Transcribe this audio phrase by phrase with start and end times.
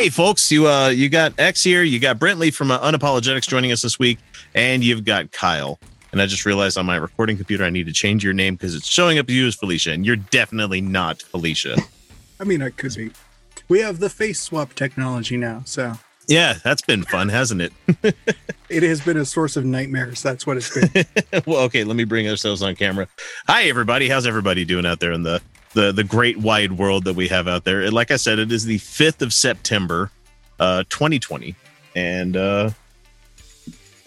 [0.00, 1.82] Hey, folks, you uh, you got X here.
[1.82, 4.18] You got Brentley from uh, Unapologetics joining us this week,
[4.54, 5.78] and you've got Kyle.
[6.10, 8.74] And I just realized on my recording computer I need to change your name because
[8.74, 11.76] it's showing up you as Felicia, and you're definitely not Felicia.
[12.40, 13.10] I mean, I could be.
[13.68, 15.92] We have the face swap technology now, so
[16.26, 17.72] yeah, that's been fun, hasn't it?
[18.70, 20.22] it has been a source of nightmares.
[20.22, 21.04] That's what it's been.
[21.46, 23.06] well, okay, let me bring ourselves on camera.
[23.48, 24.08] Hi, everybody.
[24.08, 25.42] How's everybody doing out there in the
[25.74, 27.82] the the great wide world that we have out there?
[27.82, 30.10] And like I said, it is the fifth of September,
[30.58, 31.54] uh, 2020,
[31.94, 32.70] and uh,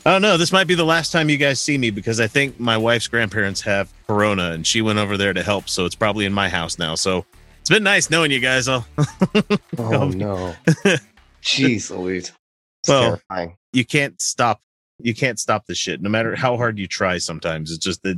[0.06, 0.38] I don't know.
[0.38, 3.08] This might be the last time you guys see me because I think my wife's
[3.08, 6.50] grandparents have corona, and she went over there to help, so it's probably in my
[6.50, 6.96] house now.
[6.96, 7.26] So
[7.62, 8.68] it's been nice knowing you guys.
[8.68, 8.86] All.
[9.78, 10.54] oh no.
[11.42, 12.34] Jeez Louise.
[12.82, 13.56] It's well, terrifying.
[13.72, 14.60] you can't stop.
[15.00, 17.18] You can't stop the shit, no matter how hard you try.
[17.18, 18.18] Sometimes it's just that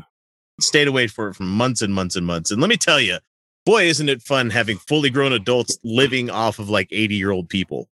[0.60, 2.50] stayed away for it for months and months and months.
[2.50, 3.18] And let me tell you,
[3.66, 7.50] boy, isn't it fun having fully grown adults living off of like eighty year old
[7.50, 7.90] people.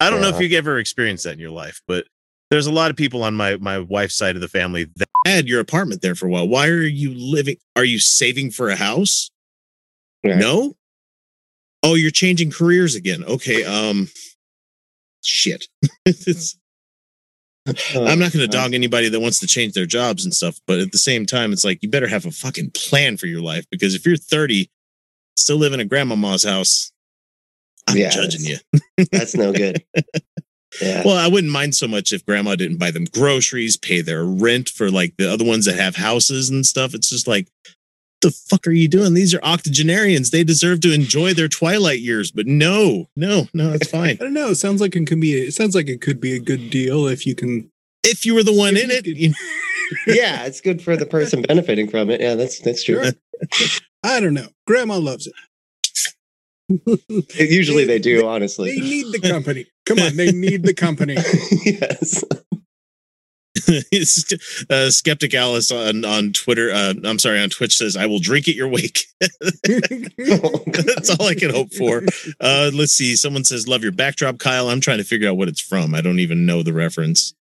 [0.00, 0.30] I don't yeah.
[0.30, 2.06] know if you've ever experienced that in your life, but
[2.50, 5.46] there's a lot of people on my my wife's side of the family that had
[5.46, 6.48] your apartment there for a while.
[6.48, 7.56] Why are you living?
[7.76, 9.30] Are you saving for a house?
[10.24, 10.36] Right.
[10.36, 10.74] No.
[11.82, 13.24] Oh, you're changing careers again.
[13.24, 13.64] Okay.
[13.64, 14.08] Um,
[15.22, 15.66] shit.
[17.66, 20.60] I'm oh, not going to dog anybody that wants to change their jobs and stuff,
[20.66, 23.42] but at the same time, it's like you better have a fucking plan for your
[23.42, 24.70] life because if you're 30,
[25.36, 26.92] still living at grandmama's house,
[27.86, 28.56] I'm yeah, judging you.
[29.12, 29.84] that's no good.
[30.80, 31.02] Yeah.
[31.04, 34.68] Well, I wouldn't mind so much if grandma didn't buy them groceries, pay their rent
[34.68, 36.94] for like the other ones that have houses and stuff.
[36.94, 37.48] It's just like
[38.20, 39.14] the fuck are you doing?
[39.14, 40.30] These are octogenarians.
[40.30, 42.30] They deserve to enjoy their twilight years.
[42.30, 44.10] But no, no, no, it's fine.
[44.10, 44.50] I don't know.
[44.50, 45.32] It sounds like it can be.
[45.34, 47.70] It sounds like it could be a good deal if you can.
[48.02, 49.06] If you were the one in it.
[50.06, 52.20] yeah, it's good for the person benefiting from it.
[52.20, 53.10] Yeah, that's that's true.
[53.52, 53.80] Sure.
[54.02, 54.48] I don't know.
[54.66, 55.34] Grandma loves it.
[57.36, 58.26] Usually they, they do.
[58.26, 59.66] honestly, they need the company.
[59.86, 61.14] Come on, they need the company.
[61.64, 62.22] yes.
[64.70, 66.70] uh, Skeptic Alice on on Twitter.
[66.70, 71.34] Uh, I'm sorry, on Twitch says, "I will drink at your wake." That's all I
[71.34, 72.02] can hope for.
[72.40, 73.16] Uh, let's see.
[73.16, 75.94] Someone says, "Love your backdrop, Kyle." I'm trying to figure out what it's from.
[75.94, 77.34] I don't even know the reference.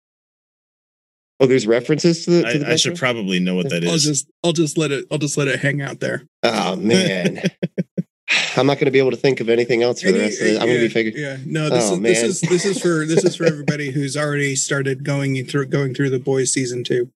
[1.39, 2.43] Oh, there's references to the.
[2.43, 4.03] To the I, I, should probably know what that I'll is.
[4.03, 5.05] Just, I'll just let it.
[5.11, 6.23] I'll just let it hang out there.
[6.43, 7.41] Oh man.
[8.55, 10.41] I'm not going to be able to think of anything else for Any, the rest
[10.41, 10.61] of it.
[10.61, 11.23] I'm yeah, going to be figuring.
[11.23, 14.15] Yeah, no, this, oh, is, this is this is for this is for everybody who's
[14.15, 17.11] already started going through going through the boys season two.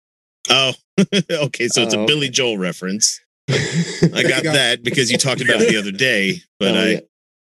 [0.50, 0.74] Oh,
[1.32, 1.68] okay.
[1.68, 2.32] So it's oh, a Billy okay.
[2.32, 3.22] Joel reference.
[3.50, 6.86] I got, got that because you talked about it the other day, but oh, I
[6.88, 7.00] yeah.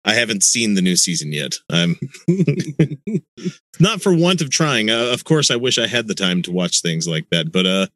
[0.04, 1.54] I haven't seen the new season yet.
[1.70, 1.96] I'm
[3.80, 4.90] not for want of trying.
[4.90, 7.66] Uh, of course, I wish I had the time to watch things like that, but
[7.66, 7.86] uh,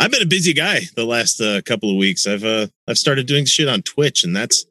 [0.00, 2.26] I've been a busy guy the last uh, couple of weeks.
[2.26, 4.64] I've uh, I've started doing shit on Twitch, and that's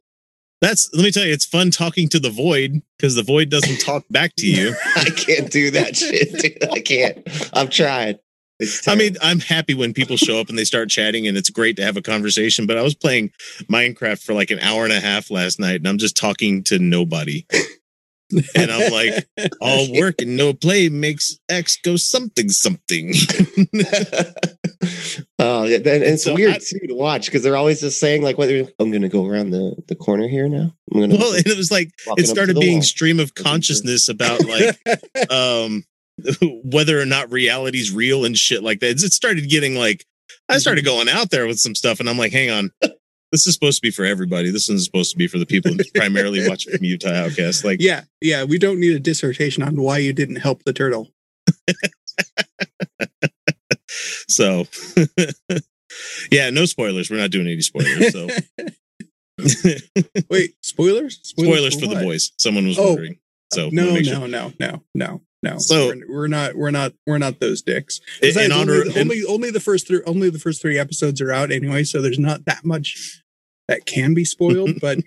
[0.62, 3.82] that's let me tell you, it's fun talking to the void because the void doesn't
[3.82, 4.76] talk back to you.
[4.96, 6.72] I can't do that shit, dude.
[6.72, 7.50] I can't.
[7.54, 8.20] I'm trying.
[8.86, 11.78] I mean, I'm happy when people show up and they start chatting and it's great
[11.78, 12.68] to have a conversation.
[12.68, 13.32] But I was playing
[13.64, 16.78] Minecraft for like an hour and a half last night and I'm just talking to
[16.78, 17.44] nobody
[18.56, 19.28] and I'm like,
[19.62, 23.14] all work and no play makes X go something something.
[25.40, 28.22] oh, yeah, and, it's so weird I, too to watch because they're always just saying
[28.22, 31.34] like, "Whether I'm going to go around the the corner here now." I'm gonna well,
[31.34, 32.84] and it was like it started being wall.
[32.84, 34.78] stream of consciousness about like
[35.32, 35.84] um
[36.64, 39.04] whether or not reality's real and shit like that.
[39.04, 40.06] It started getting like
[40.50, 40.96] I started mm-hmm.
[40.96, 42.72] going out there with some stuff, and I'm like, hang on,
[43.32, 44.52] this is supposed to be for everybody.
[44.52, 47.64] This is supposed to be for the people primarily watching from Utah Outcast.
[47.64, 51.10] Like, yeah, yeah, we don't need a dissertation on why you didn't help the turtle.
[54.28, 54.68] so,
[56.32, 57.10] yeah, no spoilers.
[57.10, 58.12] We're not doing any spoilers.
[58.12, 58.28] So,
[60.30, 61.20] wait, spoilers?
[61.24, 62.32] Spoilers, spoilers for, for the boys.
[62.38, 63.18] Someone was oh, wondering.
[63.54, 64.28] So uh, no, no, sure.
[64.28, 65.58] no, no, no, no.
[65.58, 68.00] So we're, we're, not, we're not, we're not those dicks.
[68.22, 71.52] In honor, only, only, only the first three, only the first three episodes are out
[71.52, 73.21] anyway, so there's not that much
[73.72, 74.80] that can be spoiled.
[74.82, 75.00] but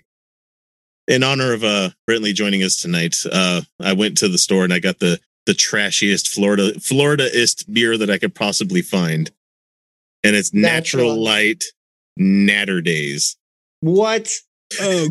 [1.07, 4.73] in honor of uh Brentley joining us tonight, uh, I went to the store and
[4.73, 9.31] I got the the trashiest Florida Floridaist beer that I could possibly find,
[10.23, 11.63] and it's Natural, Natural Light
[12.19, 13.35] Naturdays.
[13.81, 14.33] What?
[14.81, 15.09] Oh,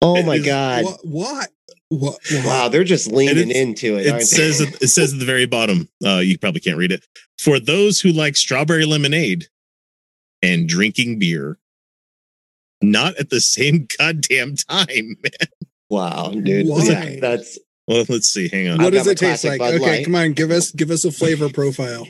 [0.00, 0.84] oh my god!
[0.84, 1.00] What?
[1.04, 1.48] what?
[1.90, 4.06] What, Wow, they're just leaning into it.
[4.06, 5.88] It says it says at the very bottom.
[6.04, 7.06] Uh, you probably can't read it.
[7.38, 9.46] For those who like strawberry lemonade
[10.42, 11.58] and drinking beer,
[12.82, 15.48] not at the same goddamn time, man.
[15.90, 16.68] Wow, dude.
[16.68, 17.18] Why?
[17.20, 18.04] That's well.
[18.08, 18.48] Let's see.
[18.48, 18.82] Hang on.
[18.82, 19.58] What does it taste like?
[19.58, 20.04] Bud okay, Light.
[20.04, 20.32] come on.
[20.32, 22.06] Give us give us a flavor profile.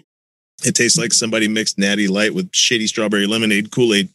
[0.64, 4.08] It tastes like somebody mixed Natty Light with shitty strawberry lemonade Kool Aid.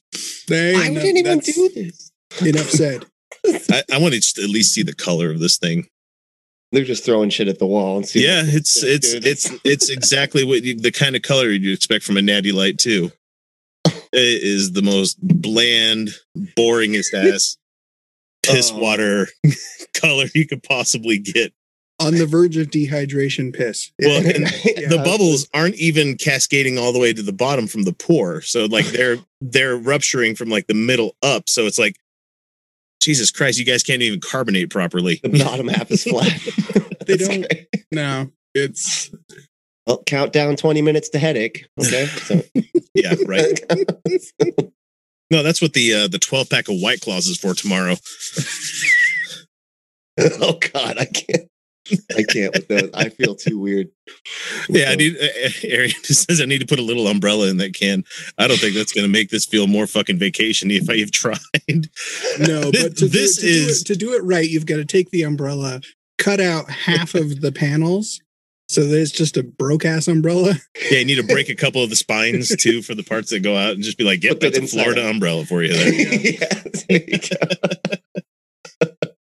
[0.50, 2.12] I didn't even do this.
[2.42, 3.06] Enough said.
[3.46, 5.88] I, I want to at least see the color of this thing.
[6.74, 8.26] They're just throwing shit at the wall and see.
[8.26, 9.26] Yeah, it's it's dude.
[9.26, 12.80] it's it's exactly what you, the kind of color you'd expect from a natty light
[12.80, 13.12] too.
[14.14, 16.12] It is the most bland,
[16.56, 17.58] boringest ass
[18.44, 19.28] piss um, water
[20.00, 21.54] color you could possibly get.
[22.00, 23.92] On the verge of dehydration piss.
[24.00, 24.90] Well, yeah.
[24.90, 28.42] the bubbles aren't even cascading all the way to the bottom from the pore.
[28.42, 31.50] So like they're they're rupturing from like the middle up.
[31.50, 31.98] So it's like
[33.02, 35.20] Jesus Christ, you guys can't even carbonate properly.
[35.24, 36.40] The bottom half is flat.
[37.08, 37.46] they don't.
[37.92, 39.12] No, it's.
[39.86, 41.68] Well, count down 20 minutes to headache.
[41.80, 42.08] Okay.
[42.24, 42.42] So.
[42.94, 43.60] yeah, right.
[45.32, 47.96] no, that's what the uh, the 12 pack of White Claws is for tomorrow.
[50.40, 51.50] oh, God, I can't.
[52.16, 52.90] I can't with those.
[52.94, 53.90] I feel too weird.
[54.70, 55.18] Yeah, I need.
[55.18, 58.06] Uh, uh Arian says I need to put a little umbrella in that can.
[58.38, 61.40] I don't think that's going to make this feel more fucking vacation if I've tried.
[62.40, 64.50] No, but to this do, to is do it, to do it right.
[64.50, 65.82] You've got to take the umbrella,
[66.18, 68.22] cut out half of the panels,
[68.74, 70.56] so there's just a broke ass umbrella.
[70.90, 73.42] Yeah, you need to break a couple of the spines too for the parts that
[73.42, 75.94] go out, and just be like, "Yep, that's a Florida umbrella for you." There.
[75.94, 77.20] yeah, there you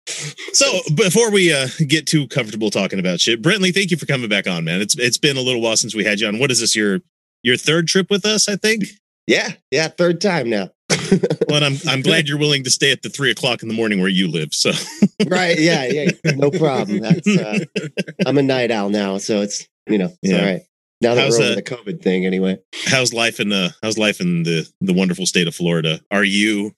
[0.53, 4.29] so before we uh, get too comfortable talking about shit, Brentley, thank you for coming
[4.29, 4.81] back on, man.
[4.81, 6.39] It's it's been a little while since we had you on.
[6.39, 7.01] What is this your
[7.43, 8.49] your third trip with us?
[8.49, 8.85] I think.
[9.27, 10.71] Yeah, yeah, third time now.
[11.49, 14.01] well, I'm I'm glad you're willing to stay at the three o'clock in the morning
[14.01, 14.53] where you live.
[14.53, 14.71] So
[15.27, 17.01] right, yeah, yeah, no problem.
[17.01, 17.59] That's uh,
[18.27, 20.39] I'm a night owl now, so it's you know it's yeah.
[20.39, 20.63] all right.
[21.01, 22.59] Now that how's, we're over uh, the COVID thing, anyway.
[22.87, 26.01] How's life in the How's life in the the wonderful state of Florida?
[26.11, 26.75] Are you?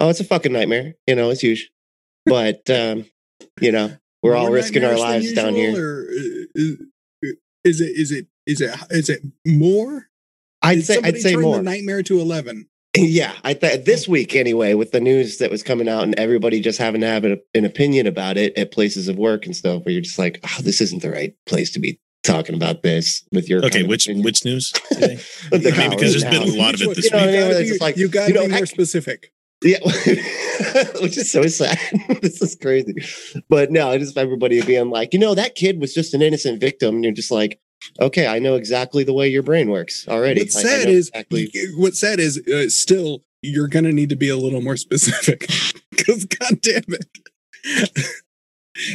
[0.00, 0.94] Oh, it's a fucking nightmare.
[1.06, 1.70] You know, it's huge.
[2.26, 3.06] But um,
[3.60, 6.08] you know, we're all risking our lives down here.
[6.54, 10.08] Is it is it is it is it more?
[10.62, 11.62] I'd say I'd say more.
[11.62, 12.68] nightmare to eleven.
[12.98, 16.60] Yeah, I thought this week anyway, with the news that was coming out and everybody
[16.60, 19.84] just having to have an, an opinion about it at places of work and stuff,
[19.84, 23.24] where you're just like, oh, this isn't the right place to be talking about this
[23.32, 24.24] with your okay which opinion.
[24.24, 25.18] which news I
[25.58, 27.96] mean, because there's been a lot of it this you know, week I mean, like,
[27.96, 29.78] you got to be more specific yeah,
[31.00, 31.78] which is so sad.
[32.20, 32.94] this is crazy.
[33.48, 36.60] But no, I just everybody being like, you know, that kid was just an innocent
[36.60, 36.96] victim.
[36.96, 37.60] And you're just like,
[38.00, 40.42] okay, I know exactly the way your brain works already.
[40.42, 41.52] What's sad is exactly.
[41.76, 45.48] what's sad is uh, still you're gonna need to be a little more specific
[45.90, 47.06] because god damn it.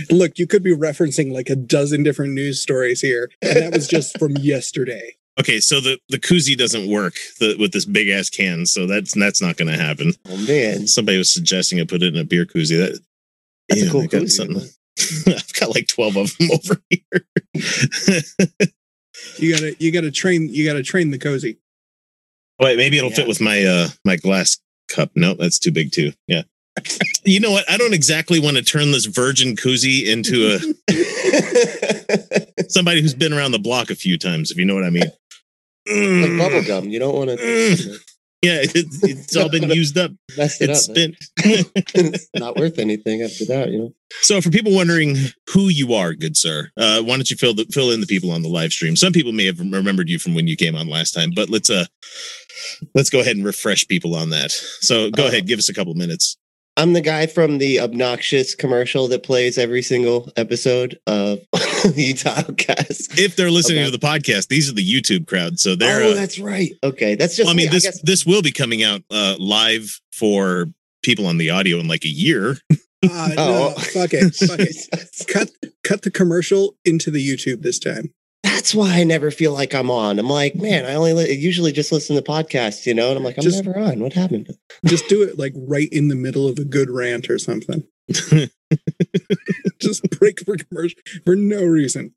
[0.10, 3.88] Look, you could be referencing like a dozen different news stories here, and that was
[3.88, 5.16] just from yesterday.
[5.40, 9.14] Okay, so the the koozie doesn't work the, with this big ass can, so that's
[9.14, 10.14] that's not going to happen.
[10.28, 10.88] Oh man!
[10.88, 12.78] Somebody was suggesting I put it in a beer koozie.
[12.78, 13.00] That
[13.70, 14.74] that's yeah, a cool koozie.
[15.28, 17.26] I've got like twelve of them over here.
[19.40, 21.58] You gotta you gotta train you gotta train the cozy.
[22.60, 23.16] Wait, maybe it'll yeah.
[23.16, 24.58] fit with my uh my glass
[24.90, 25.12] cup.
[25.16, 26.12] No, that's too big too.
[26.28, 26.44] Yeah.
[27.24, 27.70] you know what?
[27.70, 30.60] I don't exactly want to turn this virgin koozie into a
[32.70, 35.12] somebody who's been around the block a few times, if you know what I mean
[35.88, 36.90] like bubble gum.
[36.90, 37.38] You don't want to.
[37.38, 38.04] Mm.
[38.44, 40.12] Yeah, it, it's all been used up.
[40.38, 40.96] Messed it it's up.
[40.96, 41.16] Been...
[41.38, 43.94] it's not worth anything after that, you know.
[44.22, 45.16] So, for people wondering
[45.50, 48.30] who you are, good sir, uh, why don't you fill the, fill in the people
[48.30, 48.96] on the live stream?
[48.96, 51.70] Some people may have remembered you from when you came on last time, but let's
[51.70, 51.86] uh
[52.94, 54.52] let's go ahead and refresh people on that.
[54.52, 56.38] So, go uh, ahead, give us a couple minutes.
[56.78, 63.18] I'm the guy from the obnoxious commercial that plays every single episode of the Tilecast.
[63.18, 65.60] If they're listening about- to the podcast, these are the YouTube crowd.
[65.60, 66.04] So they're.
[66.04, 66.72] Oh, uh, that's right.
[66.84, 67.48] Okay, that's just.
[67.48, 70.68] Well, I mean, me, this I this will be coming out uh, live for
[71.04, 72.58] people on the audio in like a year.
[73.04, 75.28] Uh, oh, no, fuck it, fuck it.
[75.32, 75.52] cut
[75.84, 78.12] cut the commercial into the YouTube this time
[78.58, 80.18] that's why I never feel like I'm on.
[80.18, 80.64] I'm like, mm-hmm.
[80.64, 83.44] man, I only li- usually just listen to podcasts, you know, and I'm like, I'm
[83.44, 84.00] just, never on.
[84.00, 84.50] What happened?
[84.84, 87.84] Just do it like right in the middle of a good rant or something.
[89.80, 92.16] just break for commercial for no reason.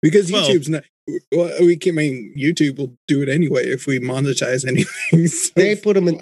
[0.00, 1.18] because YouTube's well, not.
[1.32, 5.26] Well, we can I mean YouTube will do it anyway if we monetize anything.
[5.26, 6.18] So they put them in.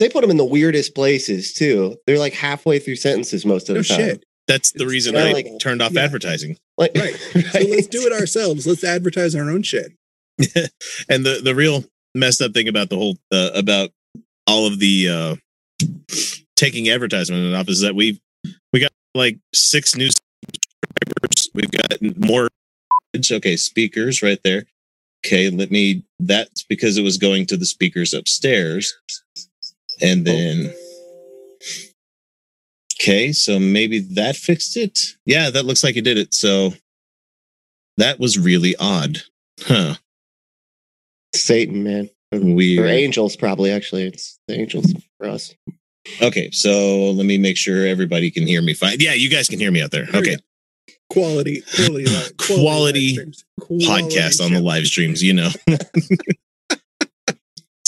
[0.00, 1.96] They put them in the weirdest places too.
[2.08, 3.98] They're like halfway through sentences most of no the time.
[3.98, 4.24] Shit.
[4.48, 6.00] That's the reason I like, turned off yeah.
[6.00, 6.56] advertising.
[6.80, 7.34] Like, right.
[7.34, 7.44] right.
[7.52, 8.66] So let's do it ourselves.
[8.66, 9.92] Let's advertise our own shit.
[11.08, 11.84] and the the real
[12.14, 13.90] messed up thing about the whole uh, about
[14.46, 15.36] all of the uh
[16.56, 18.18] taking advertisement off is that we've
[18.72, 21.50] we got like six new subscribers.
[21.54, 22.48] We've got more
[23.30, 24.64] okay speakers right there.
[25.24, 26.04] Okay, let me.
[26.18, 28.94] That's because it was going to the speakers upstairs,
[30.00, 30.72] and then.
[30.74, 30.89] Oh
[33.00, 35.16] Okay, so maybe that fixed it.
[35.24, 36.34] Yeah, that looks like it did it.
[36.34, 36.74] So
[37.96, 39.22] that was really odd.
[39.60, 39.94] Huh.
[41.34, 42.10] Satan, man.
[42.32, 42.84] Weird.
[42.84, 44.04] Or angels, probably, actually.
[44.04, 45.54] It's the angels for us.
[46.20, 48.96] Okay, so let me make sure everybody can hear me fine.
[49.00, 50.06] Yeah, you guys can hear me out there.
[50.14, 50.36] Okay.
[51.08, 52.04] Quality, quality,
[52.38, 53.18] quality,
[53.58, 55.48] quality podcast on the live streams, you know.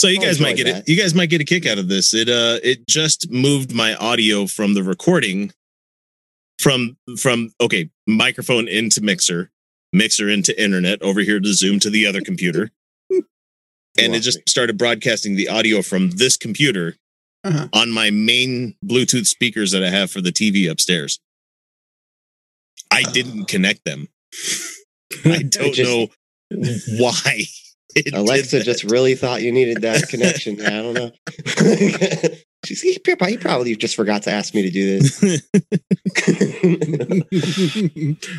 [0.03, 0.79] so you guys might get that.
[0.79, 0.89] it.
[0.89, 2.13] You guys might get a kick out of this.
[2.13, 5.53] It uh it just moved my audio from the recording
[6.59, 9.49] from from okay, microphone into mixer,
[9.93, 12.71] mixer into internet, over here to Zoom to the other computer.
[13.09, 16.97] and it just started broadcasting the audio from this computer
[17.45, 17.69] uh-huh.
[17.71, 21.21] on my main Bluetooth speakers that I have for the TV upstairs.
[22.91, 24.09] I didn't connect them.
[25.25, 26.07] I don't just, know
[26.99, 27.45] why.
[28.13, 30.61] Alexa just really thought you needed that connection.
[30.61, 31.11] I don't know.
[32.65, 35.19] She's, he, he probably just forgot to ask me to do this.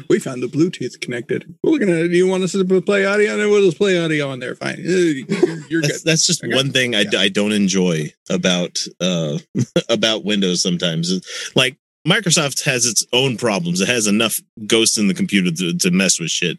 [0.08, 1.54] we found the Bluetooth connected.
[1.62, 2.08] We're gonna.
[2.08, 3.38] Do you want us to play audio?
[3.38, 4.54] And we'll just play audio on there.
[4.54, 4.76] Fine.
[4.78, 5.26] You're,
[5.68, 6.10] you're that's, good.
[6.10, 6.54] That's just okay.
[6.54, 7.18] one thing I, yeah.
[7.18, 9.38] I don't enjoy about uh
[9.90, 10.62] about Windows.
[10.62, 13.80] Sometimes, like Microsoft has its own problems.
[13.82, 16.58] It has enough ghosts in the computer to, to mess with shit.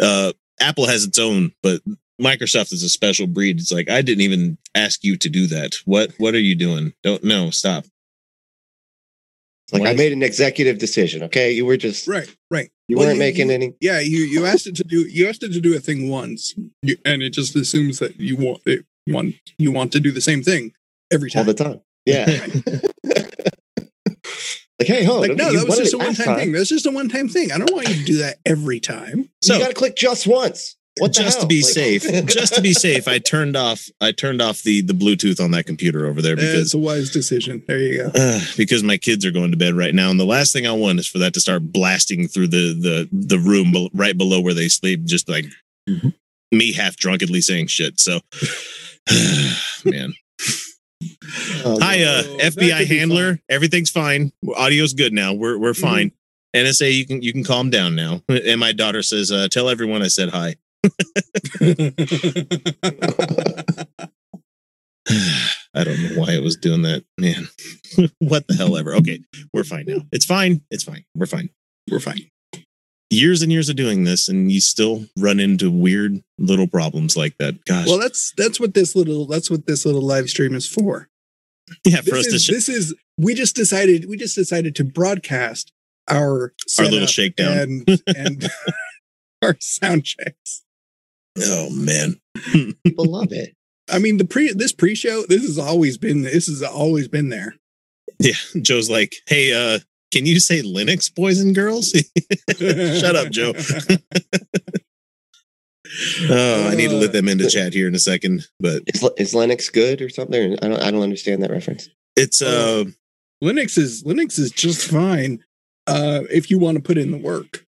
[0.00, 1.80] Uh, Apple has its own, but
[2.20, 3.60] Microsoft is a special breed.
[3.60, 5.76] It's like I didn't even ask you to do that.
[5.84, 6.92] What what are you doing?
[7.02, 7.84] Don't no, stop.
[9.72, 11.22] Like I made an executive decision.
[11.24, 12.70] Okay, you were just right, right.
[12.88, 13.74] You well, weren't you, making you, any.
[13.80, 16.54] Yeah, you you asked it to do you asked it to do a thing once,
[16.82, 20.22] you, and it just assumes that you want it want you want to do the
[20.22, 20.72] same thing
[21.12, 21.80] every time all the time.
[22.06, 22.24] Yeah.
[24.78, 26.52] like hey, hold like no, that was just a one time thing.
[26.52, 27.52] That's just a one time thing.
[27.52, 29.28] I don't want you to do that every time.
[29.42, 30.77] So you got to click just once.
[31.00, 34.40] What just to be like, safe, just to be safe, I turned off I turned
[34.40, 37.62] off the the Bluetooth on that computer over there because it's a wise decision.
[37.66, 38.10] There you go.
[38.14, 40.72] Uh, because my kids are going to bed right now, and the last thing I
[40.72, 44.54] want is for that to start blasting through the the the room right below where
[44.54, 45.46] they sleep, just like
[45.88, 46.08] mm-hmm.
[46.52, 48.00] me half drunkenly saying shit.
[48.00, 48.20] So,
[49.84, 50.14] man.
[51.64, 53.38] Oh, Hi, uh, FBI handler.
[53.48, 54.32] Everything's fine.
[54.44, 55.32] Audio's good now.
[55.32, 55.82] We're we're mm-hmm.
[55.82, 56.06] fine.
[56.08, 56.14] Mm-hmm.
[56.56, 58.22] NSA, you can you can calm down now.
[58.28, 60.56] And my daughter says, uh, "Tell everyone I said hi."
[65.74, 67.48] I don't know why it was doing that, man.
[68.18, 68.94] what the hell ever.
[68.94, 69.20] Okay,
[69.52, 70.02] we're fine now.
[70.12, 70.62] It's fine.
[70.70, 71.04] It's fine.
[71.14, 71.50] We're fine.
[71.90, 72.30] We're fine.
[73.10, 77.38] Years and years of doing this, and you still run into weird little problems like
[77.38, 77.64] that.
[77.64, 77.86] Gosh.
[77.86, 81.08] Well, that's that's what this little that's what this little live stream is for.
[81.84, 84.74] Yeah, for this us is, to sh- this is we just decided we just decided
[84.76, 85.72] to broadcast
[86.08, 88.50] our our little shakedown and and
[89.42, 90.64] our sound checks.
[91.42, 92.20] Oh man,
[92.84, 93.54] people love it.
[93.90, 97.54] I mean, the pre this pre-show, this has always been this has always been there.
[98.18, 99.78] Yeah, Joe's like, hey, uh,
[100.12, 101.90] can you say Linux, boys and girls?
[102.58, 103.52] Shut up, Joe.
[106.30, 108.46] oh, I need to let them into chat here in a second.
[108.60, 110.54] But is, is Linux good or something?
[110.62, 110.80] I don't.
[110.80, 111.88] I don't understand that reference.
[112.16, 112.84] It's uh,
[113.42, 115.44] Linux is Linux is just fine
[115.86, 117.64] uh, if you want to put in the work.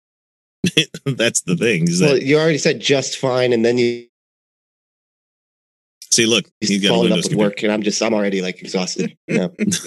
[1.04, 1.86] That's the thing.
[2.00, 4.06] well, that, you already said just fine, and then you
[6.10, 6.26] see.
[6.26, 9.16] Look, he's got followed up with work, and I'm just I'm already like exhausted.
[9.26, 9.86] You it's,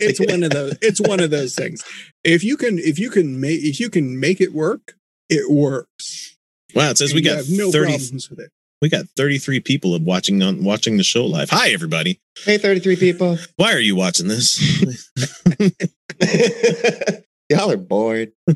[0.00, 0.78] it's one of those.
[0.80, 1.84] It's one of those things.
[2.24, 4.94] If you can, if you can make, if you can make it work,
[5.28, 6.36] it works.
[6.74, 6.90] Wow!
[6.90, 8.50] It says and we got no 30, problems with it.
[8.82, 11.50] We got 33 people of watching on watching the show live.
[11.50, 12.18] Hi, everybody.
[12.44, 13.36] Hey, 33 people.
[13.56, 14.58] Why are you watching this?
[17.50, 18.30] Y'all are bored.
[18.46, 18.54] no,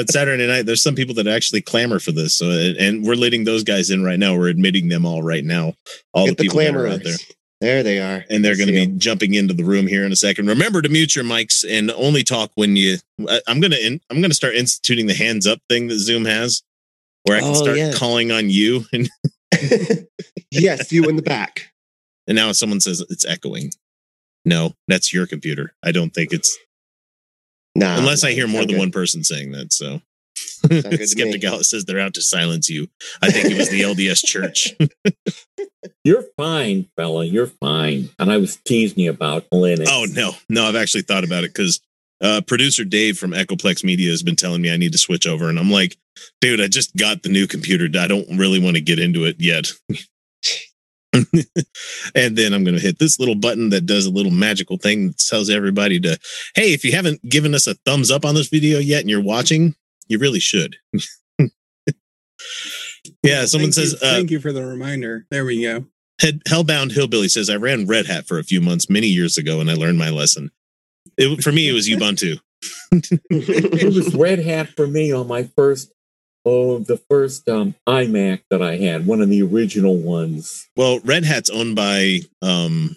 [0.00, 0.66] it's Saturday night.
[0.66, 4.04] There's some people that actually clamor for this, so and we're letting those guys in
[4.04, 4.36] right now.
[4.36, 5.72] We're admitting them all right now.
[6.12, 7.16] All Get the people the out there.
[7.62, 8.24] There they are.
[8.30, 8.98] And they're going to be them.
[8.98, 10.46] jumping into the room here in a second.
[10.46, 12.98] Remember to mute your mics and only talk when you.
[13.46, 14.00] I'm going to.
[14.10, 16.62] I'm going to start instituting the hands up thing that Zoom has,
[17.24, 17.92] where I can oh, start yeah.
[17.94, 18.84] calling on you.
[18.92, 19.08] And
[20.50, 21.72] yes, you in the back.
[22.26, 23.70] And now someone says it's echoing.
[24.44, 25.74] No, that's your computer.
[25.82, 26.56] I don't think it's.
[27.74, 28.78] Nah, unless I hear more than good.
[28.78, 29.72] one person saying that.
[29.72, 30.00] So,
[31.04, 32.88] Skeptic Alice says they're out to silence you.
[33.22, 34.74] I think it was the LDS Church.
[36.04, 37.24] You're fine, fella.
[37.24, 38.10] You're fine.
[38.18, 39.86] And I was teasing you about Linux.
[39.88, 41.80] Oh no, no, I've actually thought about it because
[42.20, 45.48] uh, producer Dave from Echoplex Media has been telling me I need to switch over,
[45.48, 45.96] and I'm like,
[46.40, 47.88] dude, I just got the new computer.
[47.98, 49.70] I don't really want to get into it yet.
[52.14, 55.08] and then I'm going to hit this little button that does a little magical thing
[55.08, 56.18] that tells everybody to,
[56.54, 59.22] hey, if you haven't given us a thumbs up on this video yet and you're
[59.22, 59.74] watching,
[60.06, 60.76] you really should.
[63.22, 65.26] yeah, someone thank says, you, uh, thank you for the reminder.
[65.30, 65.86] There we go.
[66.20, 69.60] Head, Hellbound Hillbilly says, I ran Red Hat for a few months many years ago
[69.60, 70.50] and I learned my lesson.
[71.16, 72.38] It, for me, it was Ubuntu.
[72.92, 75.92] it was Red Hat for me on my first
[76.44, 80.68] Oh, the first um, iMac that I had, one of the original ones.
[80.76, 82.96] Well, Red Hat's owned by um,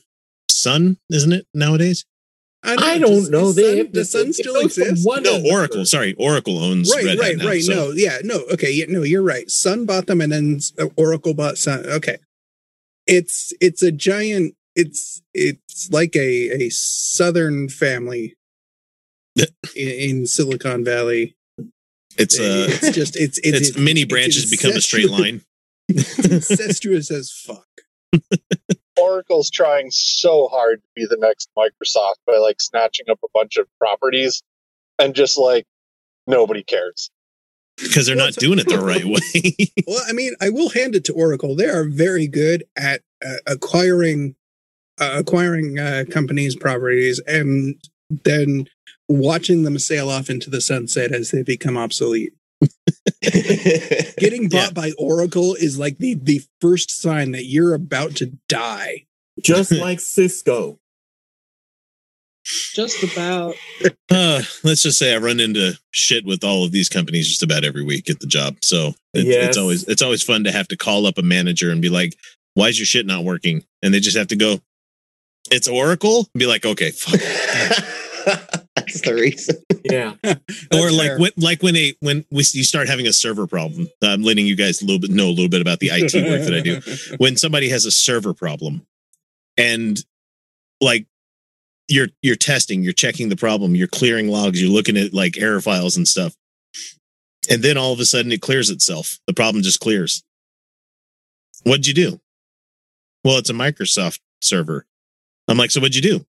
[0.50, 2.05] Sun, isn't it nowadays?
[2.63, 3.51] I, I don't know.
[3.51, 5.05] The Sun, the Sun still exists.
[5.05, 5.86] No, Oracle.
[5.86, 6.93] Sorry, Oracle owns.
[6.93, 7.62] Right, Red right, now, right.
[7.62, 7.74] so.
[7.74, 8.43] No, yeah, no.
[8.53, 9.01] Okay, yeah, no.
[9.01, 9.50] You're right.
[9.50, 10.60] Sun bought them, and then
[10.95, 11.86] Oracle bought Sun.
[11.88, 12.17] Okay,
[13.07, 14.55] it's it's a giant.
[14.75, 18.36] It's it's like a a Southern family
[19.36, 21.36] in, in Silicon Valley.
[22.18, 25.41] It's uh, it's just it's it's, it's many branches become a straight line.
[25.89, 27.68] incestuous as fuck.
[29.00, 33.58] Oracle's trying so hard to be the next Microsoft by like snatching up a bunch
[33.58, 34.44] of properties
[35.00, 35.65] and just like
[36.27, 37.10] nobody cares.
[37.77, 39.68] Because they're well, not doing it the right way.
[39.88, 41.56] well, I mean, I will hand it to Oracle.
[41.56, 44.36] They are very good at uh, acquiring
[45.00, 47.75] uh, acquiring uh, companies' properties and
[48.10, 48.68] then
[49.12, 52.34] watching them sail off into the sunset as they become obsolete.
[53.22, 54.72] Getting bought yeah.
[54.72, 59.06] by Oracle is like the the first sign that you're about to die.
[59.41, 60.80] Just like Cisco.
[62.74, 63.56] Just about.
[64.13, 67.63] Uh, let's just say I run into shit with all of these companies just about
[67.63, 68.58] every week at the job.
[68.62, 69.48] So it, yes.
[69.48, 72.18] it's always it's always fun to have to call up a manager and be like,
[72.53, 74.60] "Why is your shit not working?" And they just have to go,
[75.50, 77.22] "It's Oracle." And be like, "Okay, fuck."
[79.01, 79.55] That's the reason.
[79.84, 80.13] Yeah.
[80.74, 83.88] or like when, like when a when we, you start having a server problem.
[84.01, 86.41] I'm letting you guys a little bit know a little bit about the IT work
[86.43, 86.81] that I do.
[87.17, 88.86] When somebody has a server problem,
[89.58, 90.03] and
[90.79, 91.05] like
[91.88, 95.62] you're you're testing, you're checking the problem, you're clearing logs, you're looking at like error
[95.62, 96.36] files and stuff,
[97.50, 99.20] and then all of a sudden it clears itself.
[99.27, 100.24] The problem just clears.
[101.63, 102.20] What'd you do?
[103.24, 104.86] Well, it's a Microsoft server.
[105.48, 106.25] I'm like, so what'd you do?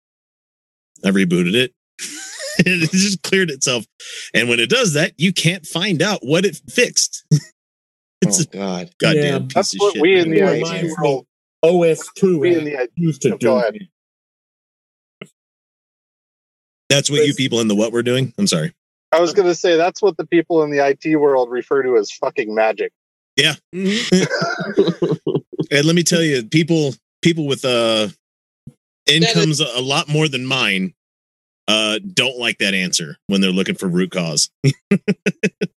[1.05, 1.73] I rebooted it.
[2.67, 3.87] it just cleared itself.
[4.35, 7.25] And when it does that, you can't find out what it fixed.
[8.23, 8.91] it's oh, God.
[8.99, 10.03] Goddamn yeah, piece that's of what shit.
[10.03, 11.27] we in the IT world
[11.65, 13.63] OS2 we in the IT used to do.
[16.89, 18.33] That's what you people in the what we're doing?
[18.39, 18.73] I'm sorry.
[19.13, 21.97] I was going to say that's what the people in the IT world refer to
[21.97, 22.93] as fucking magic.
[23.37, 23.55] Yeah.
[23.75, 25.31] Mm-hmm.
[25.71, 28.09] and let me tell you, people people with uh
[29.07, 30.95] incomes a lot more than mine
[31.69, 34.51] uh don't like that answer when they're looking for root cause.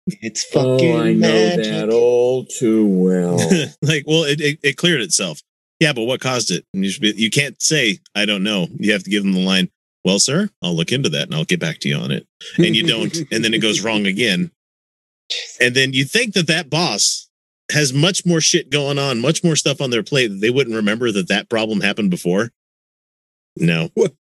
[0.08, 1.65] it's fucking oh, I know magic.
[1.65, 3.38] that all too well.
[3.82, 5.41] like, well, it, it, it cleared itself.
[5.80, 6.65] Yeah, but what caused it?
[6.73, 8.67] And you should be, you can't say I don't know.
[8.78, 9.69] You have to give them the line.
[10.06, 12.25] Well, sir, I'll look into that and I'll get back to you on it.
[12.58, 14.52] And you don't, and then it goes wrong again.
[15.60, 17.30] And then you think that that boss
[17.71, 20.75] has much more shit going on, much more stuff on their plate that they wouldn't
[20.75, 22.52] remember that that problem happened before.
[23.56, 23.89] No.
[23.93, 24.13] What?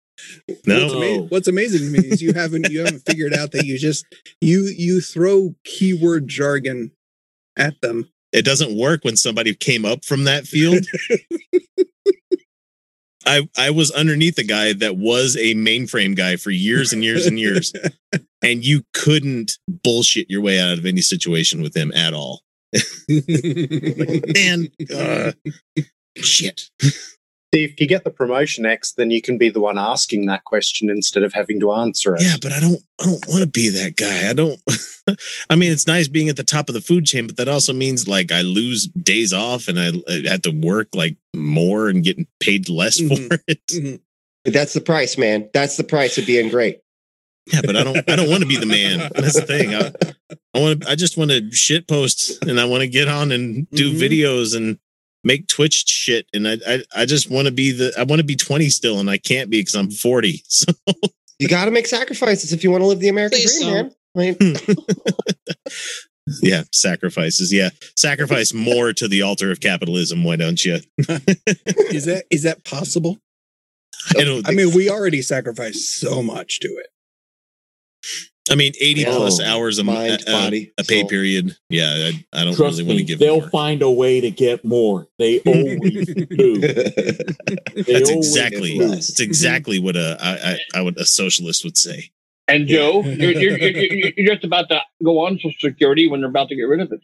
[0.65, 0.81] No.
[0.81, 3.77] What's, ama- what's, amazing to me is you haven't you haven't figured out that you
[3.77, 4.05] just
[4.41, 6.91] you you throw keyword jargon
[7.57, 8.09] at them.
[8.31, 10.85] It doesn't work when somebody came up from that field.
[13.25, 17.25] I I was underneath a guy that was a mainframe guy for years and years
[17.25, 17.73] and years,
[18.43, 22.41] and you couldn't bullshit your way out of any situation with him at all.
[23.09, 25.31] Man, uh,
[26.17, 26.69] shit.
[27.51, 30.89] If you get the promotion X, then you can be the one asking that question
[30.89, 32.21] instead of having to answer it.
[32.21, 34.29] Yeah, but I don't I don't want to be that guy.
[34.29, 34.59] I don't
[35.49, 37.73] I mean it's nice being at the top of the food chain, but that also
[37.73, 42.03] means like I lose days off and I, I have to work like more and
[42.03, 43.27] getting paid less mm-hmm.
[43.27, 43.65] for it.
[43.67, 44.51] Mm-hmm.
[44.51, 45.49] That's the price, man.
[45.53, 46.81] That's the price of being great.
[47.51, 49.09] Yeah, but I don't I don't want to be the man.
[49.15, 49.73] That's the thing.
[49.73, 49.91] I,
[50.53, 53.31] I want to I just want to shit post and I want to get on
[53.31, 53.99] and do mm-hmm.
[53.99, 54.77] videos and
[55.23, 58.25] make Twitch shit, and I I, I just want to be the I want to
[58.25, 60.43] be twenty still, and I can't be because I'm forty.
[60.49, 60.73] So
[61.39, 63.95] you got to make sacrifices if you want to live the American Please dream, man.
[64.15, 64.73] I mean, hmm.
[66.41, 67.53] yeah, sacrifices.
[67.53, 70.25] Yeah, sacrifice more to the altar of capitalism.
[70.25, 70.79] Why don't you?
[70.97, 73.19] is that is that possible?
[74.17, 76.87] I, I mean, we already sacrificed so much to it.
[78.49, 81.09] I mean, 80 oh, plus hours a, mind, a, body, a pay soul.
[81.09, 81.55] period.
[81.69, 83.49] Yeah, I, I don't Trust really want to give They'll more.
[83.49, 85.07] find a way to get more.
[85.17, 86.61] They always do.
[87.75, 88.87] They that's always exactly do.
[88.87, 92.11] that's exactly what a I, I, I would a socialist would say.
[92.47, 96.29] And Joe, you're, you're, you're, you're, just about to go on Social Security when they're
[96.29, 97.01] about to get rid of it.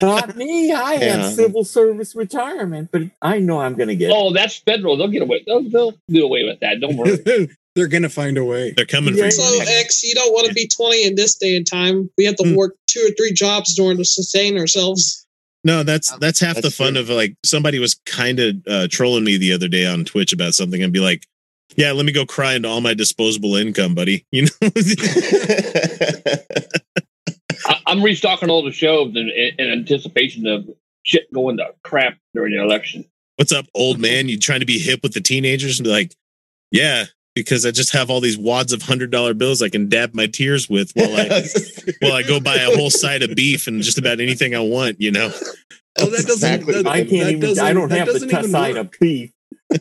[0.00, 0.72] Not me.
[0.72, 1.16] I yeah.
[1.16, 4.10] have civil service retirement, but I know I'm going to get.
[4.12, 4.96] Oh, that's federal.
[4.96, 5.44] They'll get away.
[5.46, 6.80] They'll, they'll do away with that.
[6.80, 7.48] Don't worry.
[7.74, 8.72] They're gonna find a way.
[8.76, 9.30] They're coming for you.
[9.30, 12.10] So X, you don't want to be 20 in this day and time.
[12.18, 12.56] We have to mm.
[12.56, 15.26] work two or three jobs in order to sustain ourselves.
[15.64, 17.02] No, that's that's half that's the fun true.
[17.02, 20.54] of like somebody was kind of uh, trolling me the other day on Twitch about
[20.54, 21.26] something and be like,
[21.76, 24.50] "Yeah, let me go cry into all my disposable income, buddy." You know.
[27.64, 30.68] I, am I'm restocking all the shelves in, in, in anticipation of
[31.04, 33.04] shit going to crap during the election.
[33.36, 34.28] What's up, old man?
[34.28, 36.14] You trying to be hip with the teenagers and be like,
[36.72, 40.14] yeah, because I just have all these wads of hundred dollar bills I can dab
[40.14, 41.44] my tears with while I
[42.00, 45.00] while I go buy a whole side of beef and just about anything I want,
[45.00, 45.32] you know.
[45.98, 46.30] Oh, that doesn't.
[46.30, 46.74] Exactly.
[46.74, 47.58] That, I can't that even.
[47.58, 49.32] I don't have the doesn't side of beef.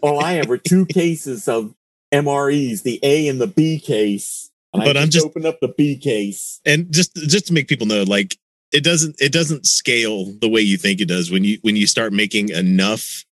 [0.02, 1.74] All I have are two cases of
[2.14, 4.50] MREs, the A and the B case.
[4.74, 6.62] And But I I'm just- open up the B case.
[6.66, 8.38] And just just to make people know, like
[8.72, 11.88] it doesn't it doesn't scale the way you think it does when you when you
[11.88, 13.26] start making enough.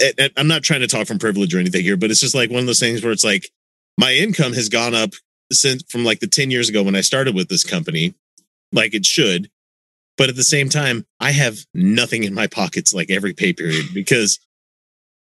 [0.00, 2.34] And- and I'm not trying to talk from privilege or anything here, but it's just
[2.34, 3.48] like one of those things where it's like
[3.98, 5.10] my income has gone up
[5.52, 8.14] since from like the 10 years ago when I started with this company,
[8.72, 9.50] like it should.
[10.18, 13.86] But at the same time, I have nothing in my pockets like every pay period
[13.94, 14.38] because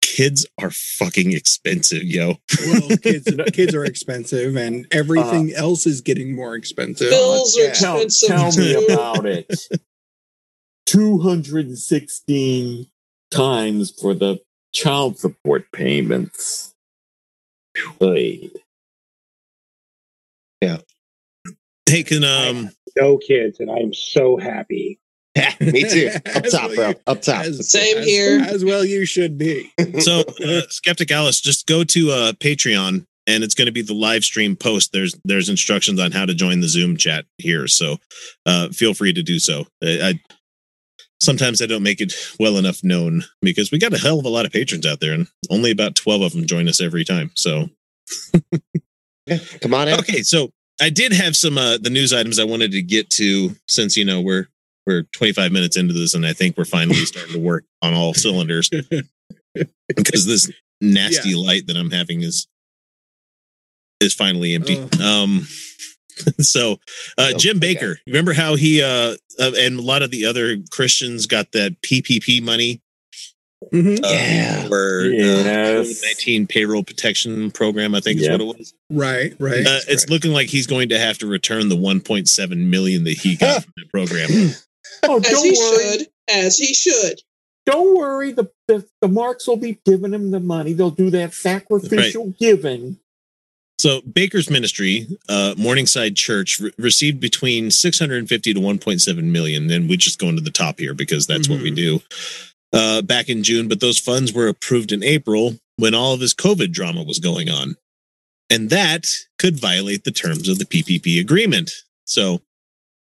[0.02, 2.36] kids are fucking expensive, yo.
[2.64, 7.10] Well, kids, kids are expensive, and everything Uh, else is getting more expensive.
[7.10, 7.68] Bills are yeah.
[7.70, 9.52] Expensive tell me about it.
[10.86, 12.86] 216
[13.30, 14.38] times for the
[14.82, 16.74] child support payments.
[18.00, 18.50] Hey.
[21.88, 25.00] Hey, can um No kids, and I'm so happy.
[25.34, 26.10] Yeah, me too.
[26.34, 26.94] Up top, well bro.
[27.06, 27.44] Up top.
[27.46, 28.40] as- Same as- here.
[28.40, 29.72] As well, you should be.
[30.00, 33.94] so uh, skeptic alice just go to uh patreon and it's going to be the
[33.94, 37.96] live stream post there's there's instructions on how to join the zoom chat here so
[38.46, 40.20] uh feel free to do so I, I
[41.20, 44.28] sometimes i don't make it well enough known because we got a hell of a
[44.28, 47.30] lot of patrons out there and only about 12 of them join us every time
[47.34, 47.68] so
[49.26, 49.98] Yeah, Come on in.
[49.98, 50.50] okay so
[50.80, 54.04] i did have some uh the news items i wanted to get to since you
[54.04, 54.48] know we're
[54.86, 58.14] we're 25 minutes into this and i think we're finally starting to work on all
[58.14, 58.70] cylinders
[59.96, 60.50] because this
[60.80, 62.46] nasty light that i'm having is
[64.00, 65.22] is finally empty Oh.
[65.24, 65.46] um
[66.40, 66.72] so
[67.16, 67.74] uh Oh, jim okay.
[67.74, 71.80] bakker remember how he uh, uh and a lot of the other christians got that
[71.82, 72.80] ppp money
[73.72, 73.98] Mhm.
[74.04, 74.68] uh, Yeah.
[74.68, 76.00] for Yes.
[76.04, 79.66] 19 payroll protection program i think is what it was Right, right.
[79.66, 83.36] uh, it's looking like he's going to have to return the 1.7 million that he
[83.36, 84.28] got from the program.
[85.04, 85.98] Oh, As don't he worry.
[85.98, 86.06] should.
[86.28, 87.20] As he should.
[87.66, 88.32] Don't worry.
[88.32, 90.72] The, the the marks will be giving him the money.
[90.72, 92.98] They'll do that sacrificial giving.
[93.78, 99.96] So Bakker's ministry, uh, Morningside Church, re- received between 650 to 1.7 million, and we
[99.96, 102.00] just go into the top here because that's what we do.
[102.72, 106.34] Uh, back in June, but those funds were approved in April when all of his
[106.34, 107.76] COVID drama was going on,
[108.50, 109.06] and that
[109.38, 111.70] could violate the terms of the PPP agreement.
[112.04, 112.42] So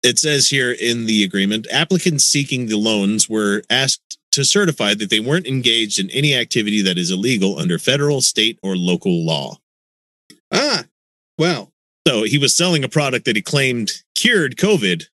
[0.02, 5.10] it says here in the agreement, applicants seeking the loans were asked to certify that
[5.10, 9.58] they weren't engaged in any activity that is illegal under federal, state, or local law.
[10.52, 10.84] Ah,
[11.38, 11.72] well,
[12.06, 15.04] So he was selling a product that he claimed cured COVID.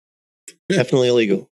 [0.69, 1.51] Definitely illegal.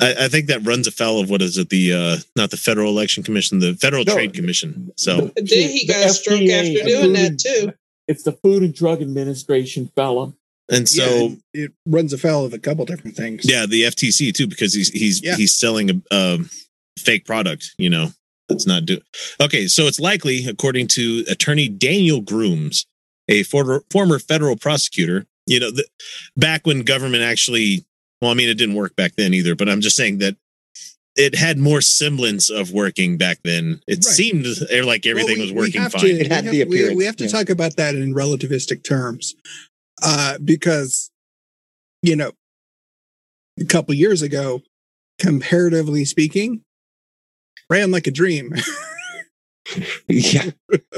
[0.00, 1.68] I, I think that runs afoul of what is it?
[1.68, 4.14] The uh, not the Federal Election Commission, the Federal No.
[4.14, 4.92] Trade Commission.
[4.96, 7.72] So But then he The got a stroke FDA after doing that too.
[8.08, 10.34] It's the Food and Drug Administration, fella.
[10.70, 13.48] and so yeah, yeah, it runs afoul of a couple different things.
[13.48, 15.36] Yeah, the FTC too because he's he's Yeah.
[15.36, 16.38] he's selling a, a
[16.98, 17.74] fake product.
[17.78, 18.08] You know,
[18.48, 19.00] that's not do.
[19.40, 22.86] Okay, so it's likely, according to Attorney Daniel Grooms,
[23.28, 25.26] a former former federal prosecutor.
[25.46, 25.86] You know, the,
[26.36, 27.84] back when government actually.
[28.22, 29.54] Well, I mean, it didn't work back then either.
[29.54, 30.36] But I'm just saying that
[31.16, 33.80] it had more semblance of working back then.
[33.86, 34.04] It Right.
[34.04, 34.46] seemed
[34.84, 36.00] like everything Well, was we- we working fine.
[36.02, 37.30] to- It had we the have- we- appearance, We have to yeah.
[37.30, 39.34] talk about that in relativistic terms,
[40.02, 41.10] uh, because
[42.02, 42.32] you know,
[43.60, 44.62] a couple years ago,
[45.18, 46.62] comparatively speaking,
[47.70, 48.54] ran like a dream.
[50.08, 50.50] Yeah.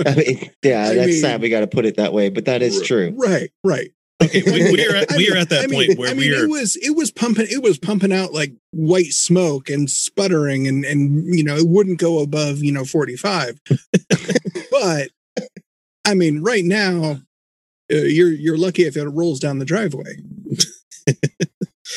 [0.05, 2.47] I mean, yeah, I that's mean- sad we got to put it that way, but
[2.47, 3.15] that is true.
[3.17, 3.91] right, right.
[4.21, 6.31] Okay, we, we are at, we are at that I mean- point where I mean,
[6.31, 6.45] we are.
[6.45, 10.85] It was it was pumping it was pumping out like white smoke and sputtering and
[10.85, 13.61] and you know it wouldn't go above you know forty five,
[14.71, 15.11] but
[16.05, 17.21] I mean right now
[17.93, 20.17] uh, you're you're lucky if it rolls down the driveway.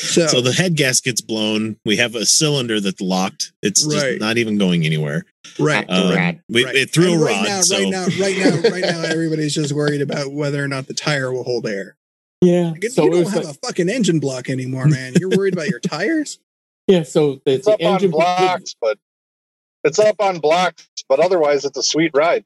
[0.00, 1.76] So, So the head gasket blown.
[1.84, 3.52] We have a cylinder that's locked.
[3.62, 3.94] It's Right.
[4.12, 5.24] just not even going anywhere.
[5.58, 5.84] right.
[5.88, 6.42] Uh, rad.
[6.48, 6.74] we, right.
[6.74, 7.44] It threw And a right rod.
[7.48, 10.86] Now, so right now, right now, right now, everybody's just worried about whether or not
[10.86, 11.96] the tire will hold air.
[12.42, 12.70] Yeah.
[12.70, 15.12] Like, so you don't have like- a fucking engine block anymore, man.
[15.18, 16.38] You're worried about your tires.
[16.86, 17.02] yeah.
[17.02, 18.98] So It's it's the up on blocks, but
[19.84, 22.44] it's up on blocks, but otherwise it's a sweet ride.